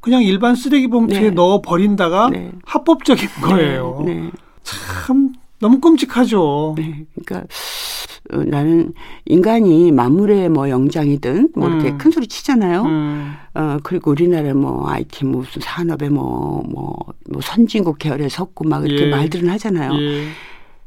그냥 0.00 0.22
일반 0.22 0.54
쓰레기 0.54 0.88
봉투에 0.88 1.20
네. 1.20 1.30
넣어 1.30 1.60
버린다가 1.60 2.30
네. 2.30 2.52
합법적인 2.64 3.28
거예요. 3.42 4.02
네. 4.06 4.14
네. 4.14 4.30
참 4.62 5.32
너무 5.58 5.80
끔찍하죠. 5.80 6.74
네. 6.76 7.04
그러니까 7.14 7.46
어, 7.46 7.48
나는 8.32 8.92
인간이 9.24 9.92
만물의 9.92 10.48
뭐 10.48 10.68
영장이든 10.68 11.50
뭐 11.54 11.68
이렇게 11.68 11.90
음. 11.90 11.98
큰 11.98 12.10
소리 12.10 12.26
치잖아요. 12.26 12.82
음. 12.82 13.32
어 13.54 13.78
그리고 13.82 14.10
우리나라 14.12 14.54
뭐 14.54 14.88
IT 14.88 15.24
무슨 15.24 15.60
산업에 15.62 16.08
뭐뭐 16.08 16.64
뭐, 16.68 16.96
뭐 17.30 17.42
선진국 17.42 17.98
계열에 17.98 18.28
섰고 18.28 18.68
막 18.68 18.86
이렇게 18.86 19.06
예. 19.06 19.10
말들은 19.10 19.48
하잖아요. 19.50 19.92
예. 20.00 20.28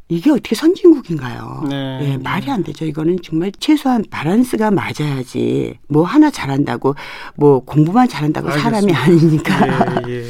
이게 0.09 0.29
어떻게 0.29 0.53
선진국인가요? 0.53 1.63
네. 1.69 1.99
네, 1.99 2.17
말이 2.17 2.51
안 2.51 2.63
되죠. 2.63 2.85
이거는 2.85 3.17
정말 3.23 3.51
최소한 3.57 4.03
바란스가 4.09 4.69
맞아야지. 4.71 5.79
뭐 5.87 6.03
하나 6.03 6.29
잘한다고 6.29 6.95
뭐 7.35 7.59
공부만 7.59 8.07
잘한다고 8.07 8.49
알겠습니다. 8.49 8.81
사람이 8.81 8.93
아니니까. 8.93 10.01
예, 10.07 10.13
예. 10.13 10.23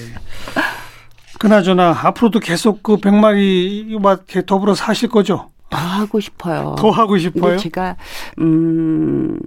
그나저나 1.40 2.00
앞으로도 2.04 2.40
계속 2.40 2.82
그 2.84 2.98
백마리와 2.98 4.20
더불어 4.46 4.76
사실 4.76 5.10
거죠? 5.10 5.50
더 5.74 5.78
하고 5.78 6.20
싶어요. 6.20 6.76
더 6.78 6.90
하고 6.90 7.18
싶어요? 7.18 7.58
제가 7.58 7.96
음 8.40 9.38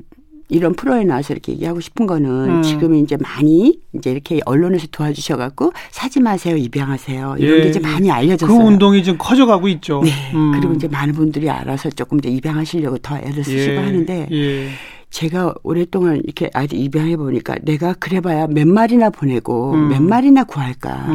이런 0.49 0.75
프로에 0.75 1.05
나와서 1.05 1.35
이렇게 1.35 1.53
얘기하고 1.53 1.81
싶은 1.81 2.07
거는 2.07 2.59
음. 2.59 2.63
지금 2.63 2.95
이제 2.95 3.17
많이 3.17 3.81
이제 3.95 4.11
이렇게 4.11 4.41
언론에서 4.47 4.87
도와주셔갖고 4.93 5.73
사지 5.91 6.21
마세요, 6.21 6.57
입양하세요 6.57 7.37
이런 7.39 7.59
예. 7.59 7.63
게 7.63 7.69
이제 7.71 7.81
많이 7.81 8.11
알려졌어요. 8.11 8.57
그 8.57 8.65
운동이 8.65 9.03
좀 9.03 9.17
커져가고 9.19 9.69
있죠. 9.69 10.03
네. 10.05 10.11
음. 10.35 10.53
그리고 10.53 10.75
이제 10.75 10.87
많은 10.87 11.15
분들이 11.15 11.51
알아서 11.51 11.91
조금 11.91 12.19
이제 12.19 12.29
입양하시려고 12.29 12.99
더 12.99 13.17
애를 13.19 13.43
쓰시고 13.43 13.73
예. 13.73 13.77
하는데 13.77 14.29
예. 14.31 14.69
제가 15.11 15.55
오랫동안 15.63 16.21
이렇게 16.23 16.51
아직 16.53 16.79
입양해 16.79 17.17
보니까 17.17 17.57
내가 17.63 17.95
그래봐야 17.95 18.47
몇 18.49 18.69
마리나 18.69 19.11
보내고 19.11 19.73
음. 19.73 19.89
몇 19.89 20.03
마리나 20.03 20.45
구할까. 20.45 21.07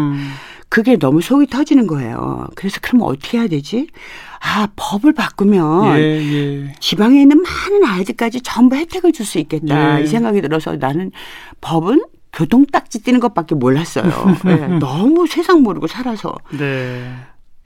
음. 0.72 0.74
그게 0.74 0.98
너무 0.98 1.22
속이 1.22 1.48
터지는 1.48 1.86
거예요. 1.86 2.48
그래서 2.56 2.80
그럼 2.82 3.02
어떻게 3.04 3.38
해야 3.38 3.48
되지? 3.48 3.88
아, 4.40 4.70
법을 4.78 5.14
바꾸면 5.14 5.98
예, 6.00 6.02
예. 6.02 6.74
지방에 6.80 7.22
있는 7.22 7.42
많은 7.44 7.84
아이들까지 7.86 8.40
전부 8.42 8.78
혜택을 8.78 9.12
줄 9.12 9.26
수 9.26 9.38
있겠다. 9.40 10.00
예. 10.00 10.04
이 10.04 10.08
생각이 10.08 10.42
들어서 10.42 10.78
나는 10.78 11.12
법은 11.60 12.02
교통 12.34 12.66
딱지 12.66 13.04
띄는 13.04 13.20
것밖에 13.20 13.54
몰랐어요. 13.56 14.06
네, 14.46 14.68
너무 14.80 15.28
세상 15.28 15.62
모르고 15.62 15.88
살아서. 15.88 16.34
네. 16.58 17.14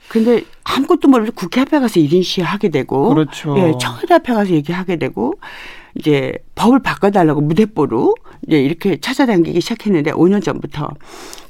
근데 0.08 0.44
아무것도 0.64 1.08
모르고 1.08 1.32
국회 1.36 1.62
앞에 1.62 1.80
가서 1.80 2.00
1인 2.00 2.24
시위하게 2.24 2.70
되고 2.70 3.10
그렇죠. 3.10 3.56
예, 3.60 3.74
청와대 3.80 4.16
앞에 4.16 4.34
가서 4.34 4.52
얘기하게 4.52 4.98
되고 4.98 5.36
이제 5.94 6.34
법을 6.56 6.82
바꿔달라고 6.82 7.42
무대뽀로 7.42 8.16
이제 8.48 8.60
이렇게 8.62 8.98
찾아다니기 9.00 9.62
시작했는데 9.62 10.12
5년 10.12 10.44
전부터 10.44 10.90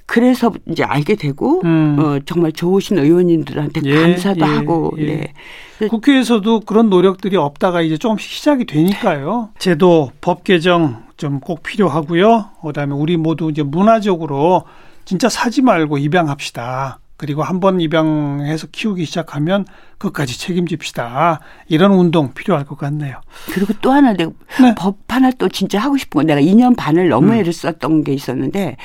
그래서 0.06 0.54
이제 0.70 0.84
알게 0.84 1.16
되고 1.16 1.62
음. 1.66 1.98
어, 2.00 2.20
정말 2.26 2.52
좋으신 2.52 3.00
의원님들한테 3.00 3.82
예, 3.86 4.02
감사도 4.02 4.40
예, 4.42 4.44
하고 4.44 4.94
예. 5.00 5.34
네. 5.80 5.88
국회에서도 5.88 6.62
그런 6.62 6.90
노력들이 6.90 7.36
없다가 7.38 7.82
이제 7.82 7.98
조금씩 7.98 8.32
시작이 8.32 8.66
되니까요. 8.66 9.50
제도 9.58 10.12
법 10.22 10.44
개정 10.44 11.06
좀 11.18 11.40
꼭 11.40 11.64
필요하고요. 11.64 12.46
그다음에 12.62 12.94
우리 12.94 13.18
모두 13.18 13.50
이제 13.50 13.64
문화적으로 13.64 14.64
진짜 15.06 15.30
사지 15.30 15.62
말고 15.62 15.98
입양합시다. 15.98 17.00
그리고 17.18 17.44
한 17.44 17.60
번 17.60 17.80
입양해서 17.80 18.68
키우기 18.72 19.06
시작하면 19.06 19.66
끝까지 19.98 20.38
책임집시다. 20.38 21.40
이런 21.70 21.92
운동 21.94 22.34
필요할 22.34 22.66
것 22.66 22.78
같네요. 22.78 23.22
그리고 23.54 23.74
또 23.82 23.92
하나 23.92 24.14
내가 24.14 24.32
네. 24.62 24.76
법 24.78 24.98
하나 25.08 25.32
또 25.32 25.48
진짜 25.48 25.80
하고 25.80 25.96
싶은 25.98 26.20
건 26.20 26.26
내가 26.28 26.42
2년 26.42 26.76
반을 26.76 27.08
너무 27.10 27.30
음. 27.30 27.34
애를 27.36 27.54
썼던 27.54 28.04
게 28.04 28.14
있었는데 28.14 28.76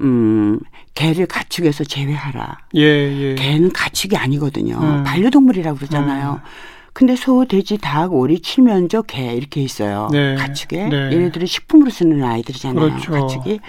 음 0.00 0.60
개를 0.94 1.26
가축에서 1.26 1.84
제외하라. 1.84 2.58
예, 2.76 2.82
예. 2.82 3.34
개는 3.36 3.72
가축이 3.72 4.16
아니거든요. 4.16 4.76
음. 4.76 5.04
반려동물이라고 5.04 5.78
그러잖아요. 5.78 6.40
음. 6.44 6.48
근데 6.92 7.14
소, 7.16 7.44
돼지, 7.46 7.78
닭, 7.78 8.12
오리, 8.12 8.40
칠면조, 8.40 9.04
개 9.04 9.32
이렇게 9.32 9.62
있어요. 9.62 10.08
네. 10.12 10.34
가축에. 10.34 10.88
네. 10.88 10.96
얘네들은 11.12 11.46
식품으로 11.46 11.88
쓰는 11.90 12.22
아이들이잖아요. 12.22 12.84
그렇죠. 12.90 13.12
가축이. 13.12 13.60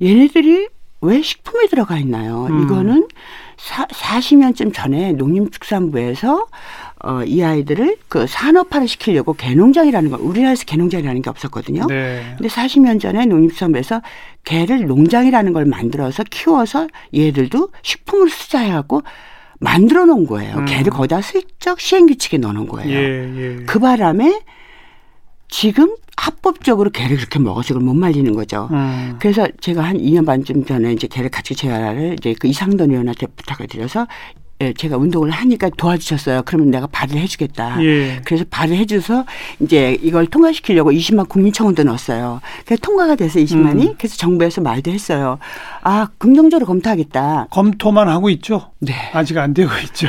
얘네들이 0.00 0.68
왜 1.02 1.20
식품에 1.20 1.66
들어가 1.66 1.98
있나요? 1.98 2.46
음. 2.48 2.62
이거는 2.62 3.08
사, 3.56 3.86
40년쯤 3.86 4.72
전에 4.72 5.12
농림축산부에서 5.12 6.46
어, 7.04 7.24
이 7.24 7.42
아이들을 7.42 7.96
그 8.08 8.26
산업화를 8.28 8.86
시키려고 8.86 9.34
개농장이라는 9.34 10.10
걸 10.10 10.20
우리나라에서 10.20 10.64
개농장이라는 10.64 11.20
게 11.20 11.30
없었거든요. 11.30 11.86
네. 11.88 12.22
근데 12.38 12.48
40년 12.48 13.00
전에 13.00 13.26
농림축산부에서 13.26 14.00
개를 14.44 14.86
농장이라는 14.86 15.52
걸 15.52 15.64
만들어서 15.64 16.22
키워서 16.30 16.86
얘들도 17.14 17.70
식품으로 17.82 18.28
쓰자 18.28 18.60
해갖고 18.60 19.02
만들어 19.58 20.06
놓은 20.06 20.26
거예요. 20.26 20.58
음. 20.58 20.64
개를 20.64 20.90
거기다 20.90 21.20
슬쩍 21.20 21.80
시행규칙에 21.80 22.38
넣어 22.38 22.52
놓은 22.52 22.68
거예요. 22.68 22.90
예, 22.90 23.32
예. 23.36 23.64
그 23.64 23.78
바람에 23.78 24.40
지금 25.52 25.94
합법적으로 26.16 26.90
개를 26.90 27.18
그렇게 27.18 27.38
먹어서 27.38 27.74
그걸 27.74 27.86
못 27.86 27.94
말리는 27.94 28.34
거죠. 28.34 28.68
음. 28.72 29.16
그래서 29.20 29.46
제가 29.60 29.82
한 29.82 29.98
2년 29.98 30.24
반쯤 30.24 30.64
전에 30.64 30.92
이제 30.92 31.06
개를 31.06 31.30
같이 31.30 31.54
재활을 31.54 32.14
이제 32.14 32.34
그 32.38 32.48
이상돈 32.48 32.90
의원한테 32.90 33.26
부탁을 33.26 33.68
드려서 33.68 34.06
예, 34.62 34.72
제가 34.72 34.96
운동을 34.96 35.30
하니까 35.30 35.68
도와주셨어요. 35.76 36.42
그러면 36.46 36.70
내가 36.70 36.86
발을 36.86 37.16
해주겠다. 37.16 37.84
예. 37.84 38.20
그래서 38.24 38.44
발을 38.48 38.76
해줘서 38.76 39.26
이제 39.60 39.98
이걸 40.00 40.26
통과시키려고 40.26 40.90
20만 40.92 41.28
국민청원도 41.28 41.82
넣었어요. 41.82 42.40
그래서 42.64 42.80
통과가 42.80 43.16
돼서 43.16 43.38
20만이 43.40 43.88
음. 43.88 43.94
그래서 43.98 44.16
정부에서 44.16 44.60
말도 44.62 44.90
했어요. 44.90 45.38
아 45.82 46.08
긍정적으로 46.16 46.66
검토하겠다. 46.66 47.48
검토만 47.50 48.08
하고 48.08 48.30
있죠. 48.30 48.70
네. 48.78 48.94
아직 49.12 49.36
안 49.36 49.52
되고 49.52 49.70
있죠. 49.84 50.08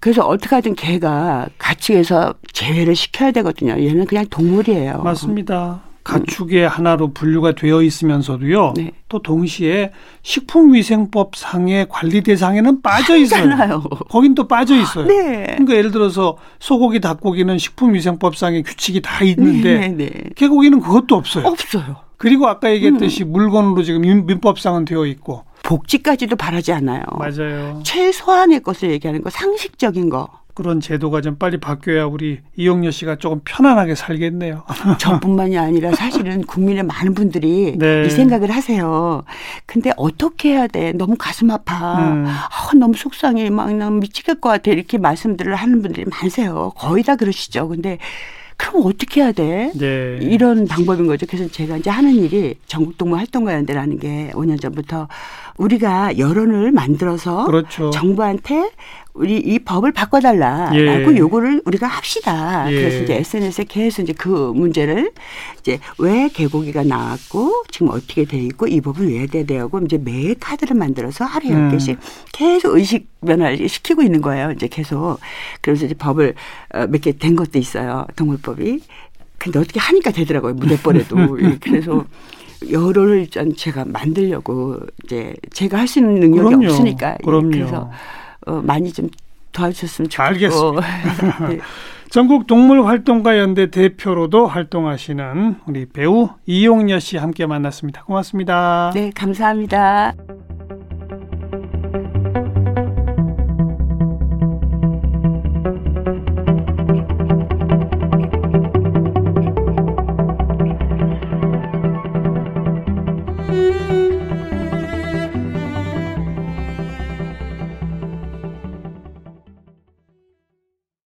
그래서 0.00 0.26
어떻게 0.26 0.54
하든 0.54 0.74
개가 0.74 1.48
가축에서 1.58 2.34
제외를 2.52 2.94
시켜야 2.94 3.30
되거든요. 3.32 3.72
얘는 3.72 4.06
그냥 4.06 4.26
동물이에요. 4.30 5.02
맞습니다. 5.02 5.82
가축의 6.04 6.66
하나로 6.66 7.12
분류가 7.12 7.52
되어 7.52 7.82
있으면서도요. 7.82 8.72
네. 8.76 8.92
또 9.10 9.20
동시에 9.20 9.90
식품위생법 10.22 11.36
상의 11.36 11.86
관리 11.90 12.22
대상에는 12.22 12.80
빠져 12.80 13.16
있어요. 13.16 13.82
거긴 14.08 14.34
또 14.34 14.48
빠져 14.48 14.74
있어요. 14.76 15.06
네. 15.06 15.44
그러니까 15.48 15.74
예를 15.74 15.90
들어서 15.90 16.38
소고기, 16.60 17.00
닭고기는 17.00 17.58
식품위생법 17.58 18.36
상의 18.36 18.62
규칙이 18.62 19.02
다 19.02 19.22
있는데 19.24 19.78
네, 19.80 19.88
네. 19.88 20.10
개고기는 20.36 20.80
그것도 20.80 21.14
없어요. 21.14 21.44
없어요. 21.46 21.96
그리고 22.16 22.48
아까 22.48 22.70
얘기했듯이 22.72 23.24
음. 23.24 23.32
물건으로 23.32 23.82
지금 23.82 24.00
민- 24.00 24.24
민법상은 24.26 24.86
되어 24.86 25.04
있고 25.06 25.44
복지까지도 25.68 26.36
바라지 26.36 26.72
않아요. 26.72 27.02
맞아요. 27.18 27.82
최소한의 27.84 28.62
것을 28.62 28.90
얘기하는 28.90 29.22
거, 29.22 29.28
상식적인 29.28 30.08
거. 30.08 30.26
그런 30.54 30.80
제도가 30.80 31.20
좀 31.20 31.36
빨리 31.36 31.60
바뀌어야 31.60 32.06
우리 32.06 32.40
이용녀 32.56 32.90
씨가 32.90 33.16
조금 33.16 33.42
편안하게 33.44 33.94
살겠네요. 33.94 34.64
저뿐만이 34.98 35.56
아니라 35.58 35.92
사실은 35.92 36.42
국민의 36.42 36.82
많은 36.84 37.14
분들이 37.14 37.76
네. 37.78 38.06
이 38.06 38.10
생각을 38.10 38.50
하세요. 38.50 39.22
근데 39.66 39.92
어떻게 39.96 40.54
해야 40.54 40.66
돼? 40.66 40.92
너무 40.92 41.16
가슴 41.16 41.50
아파. 41.50 41.98
음. 41.98 42.24
아, 42.26 42.48
너무 42.74 42.94
속상해. 42.94 43.50
막 43.50 43.72
너무 43.76 44.00
미치겠을 44.00 44.40
것 44.40 44.48
같아. 44.48 44.70
이렇게 44.70 44.98
말씀들을 44.98 45.54
하는 45.54 45.82
분들이 45.82 46.06
많으세요. 46.10 46.72
거의 46.76 47.04
다 47.04 47.14
그러시죠. 47.14 47.68
근데 47.68 47.98
그럼 48.58 48.82
어떻게 48.84 49.22
해야 49.22 49.30
돼? 49.32 49.70
네. 49.76 50.18
이런 50.20 50.66
방법인 50.66 51.06
거죠. 51.06 51.26
그래서 51.26 51.48
제가 51.48 51.76
이제 51.76 51.88
하는 51.88 52.12
일이 52.12 52.56
전국동물활동가 52.66 53.54
연대라는 53.54 54.00
게 54.00 54.30
5년 54.34 54.60
전부터 54.60 55.06
우리가 55.58 56.18
여론을 56.18 56.72
만들어서 56.72 57.44
그렇죠. 57.46 57.90
정부한테 57.90 58.70
우리 59.18 59.36
이 59.36 59.58
법을 59.58 59.90
바꿔달라라고 59.92 60.78
예. 60.78 61.16
요구를 61.18 61.60
우리가 61.64 61.88
합시다. 61.88 62.70
예. 62.70 62.74
그래서 62.74 63.02
이제 63.02 63.16
SNS에 63.16 63.64
계속 63.68 64.02
이제 64.02 64.12
그 64.12 64.28
문제를 64.54 65.10
이제 65.58 65.80
왜 65.98 66.28
개고기가 66.28 66.84
나왔고 66.84 67.64
지금 67.70 67.88
어떻게 67.88 68.24
돼 68.24 68.38
있고 68.38 68.68
이 68.68 68.80
법은 68.80 69.08
왜 69.08 69.26
돼야 69.26 69.44
되고 69.44 69.80
이제 69.80 69.98
매일 69.98 70.36
카드를 70.38 70.76
만들어서 70.76 71.24
하루에 71.24 71.50
음. 71.50 71.64
열 71.64 71.70
개씩 71.72 71.98
계속 72.32 72.76
의식 72.76 73.08
변화를 73.26 73.68
시키고 73.68 74.02
있는 74.02 74.20
거예요. 74.20 74.52
이제 74.52 74.68
계속 74.68 75.18
그래서 75.60 75.86
이제 75.86 75.94
법을 75.94 76.34
어, 76.74 76.86
몇개 76.86 77.18
된 77.18 77.34
것도 77.34 77.58
있어요. 77.58 78.06
동물법이. 78.14 78.80
근데 79.38 79.58
어떻게 79.58 79.80
하니까 79.80 80.12
되더라고요. 80.12 80.54
무대벌에도. 80.54 81.40
예, 81.42 81.58
그래서 81.62 82.04
여론을 82.70 83.20
일단 83.20 83.54
제가 83.54 83.84
만들려고 83.86 84.78
이제 85.04 85.34
제가 85.52 85.78
할 85.78 85.86
수 85.88 85.98
있는 86.00 86.14
능력이 86.20 86.48
그럼요. 86.56 86.66
없으니까 86.66 87.12
예, 87.12 87.16
그럼요. 87.24 87.50
그래서 87.50 87.90
어, 88.46 88.60
많이 88.62 88.92
좀 88.92 89.08
도와주셨으면 89.52 90.08
좋겠고. 90.08 90.80
알겠습니다. 90.80 91.48
네. 91.48 91.58
전국 92.10 92.46
동물활동가 92.46 93.38
연대 93.38 93.70
대표로도 93.70 94.46
활동하시는 94.46 95.56
우리 95.66 95.84
배우 95.86 96.30
이용녀 96.46 96.98
씨 97.00 97.18
함께 97.18 97.44
만났습니다. 97.46 98.04
고맙습니다. 98.04 98.92
네, 98.94 99.10
감사합니다. 99.14 100.14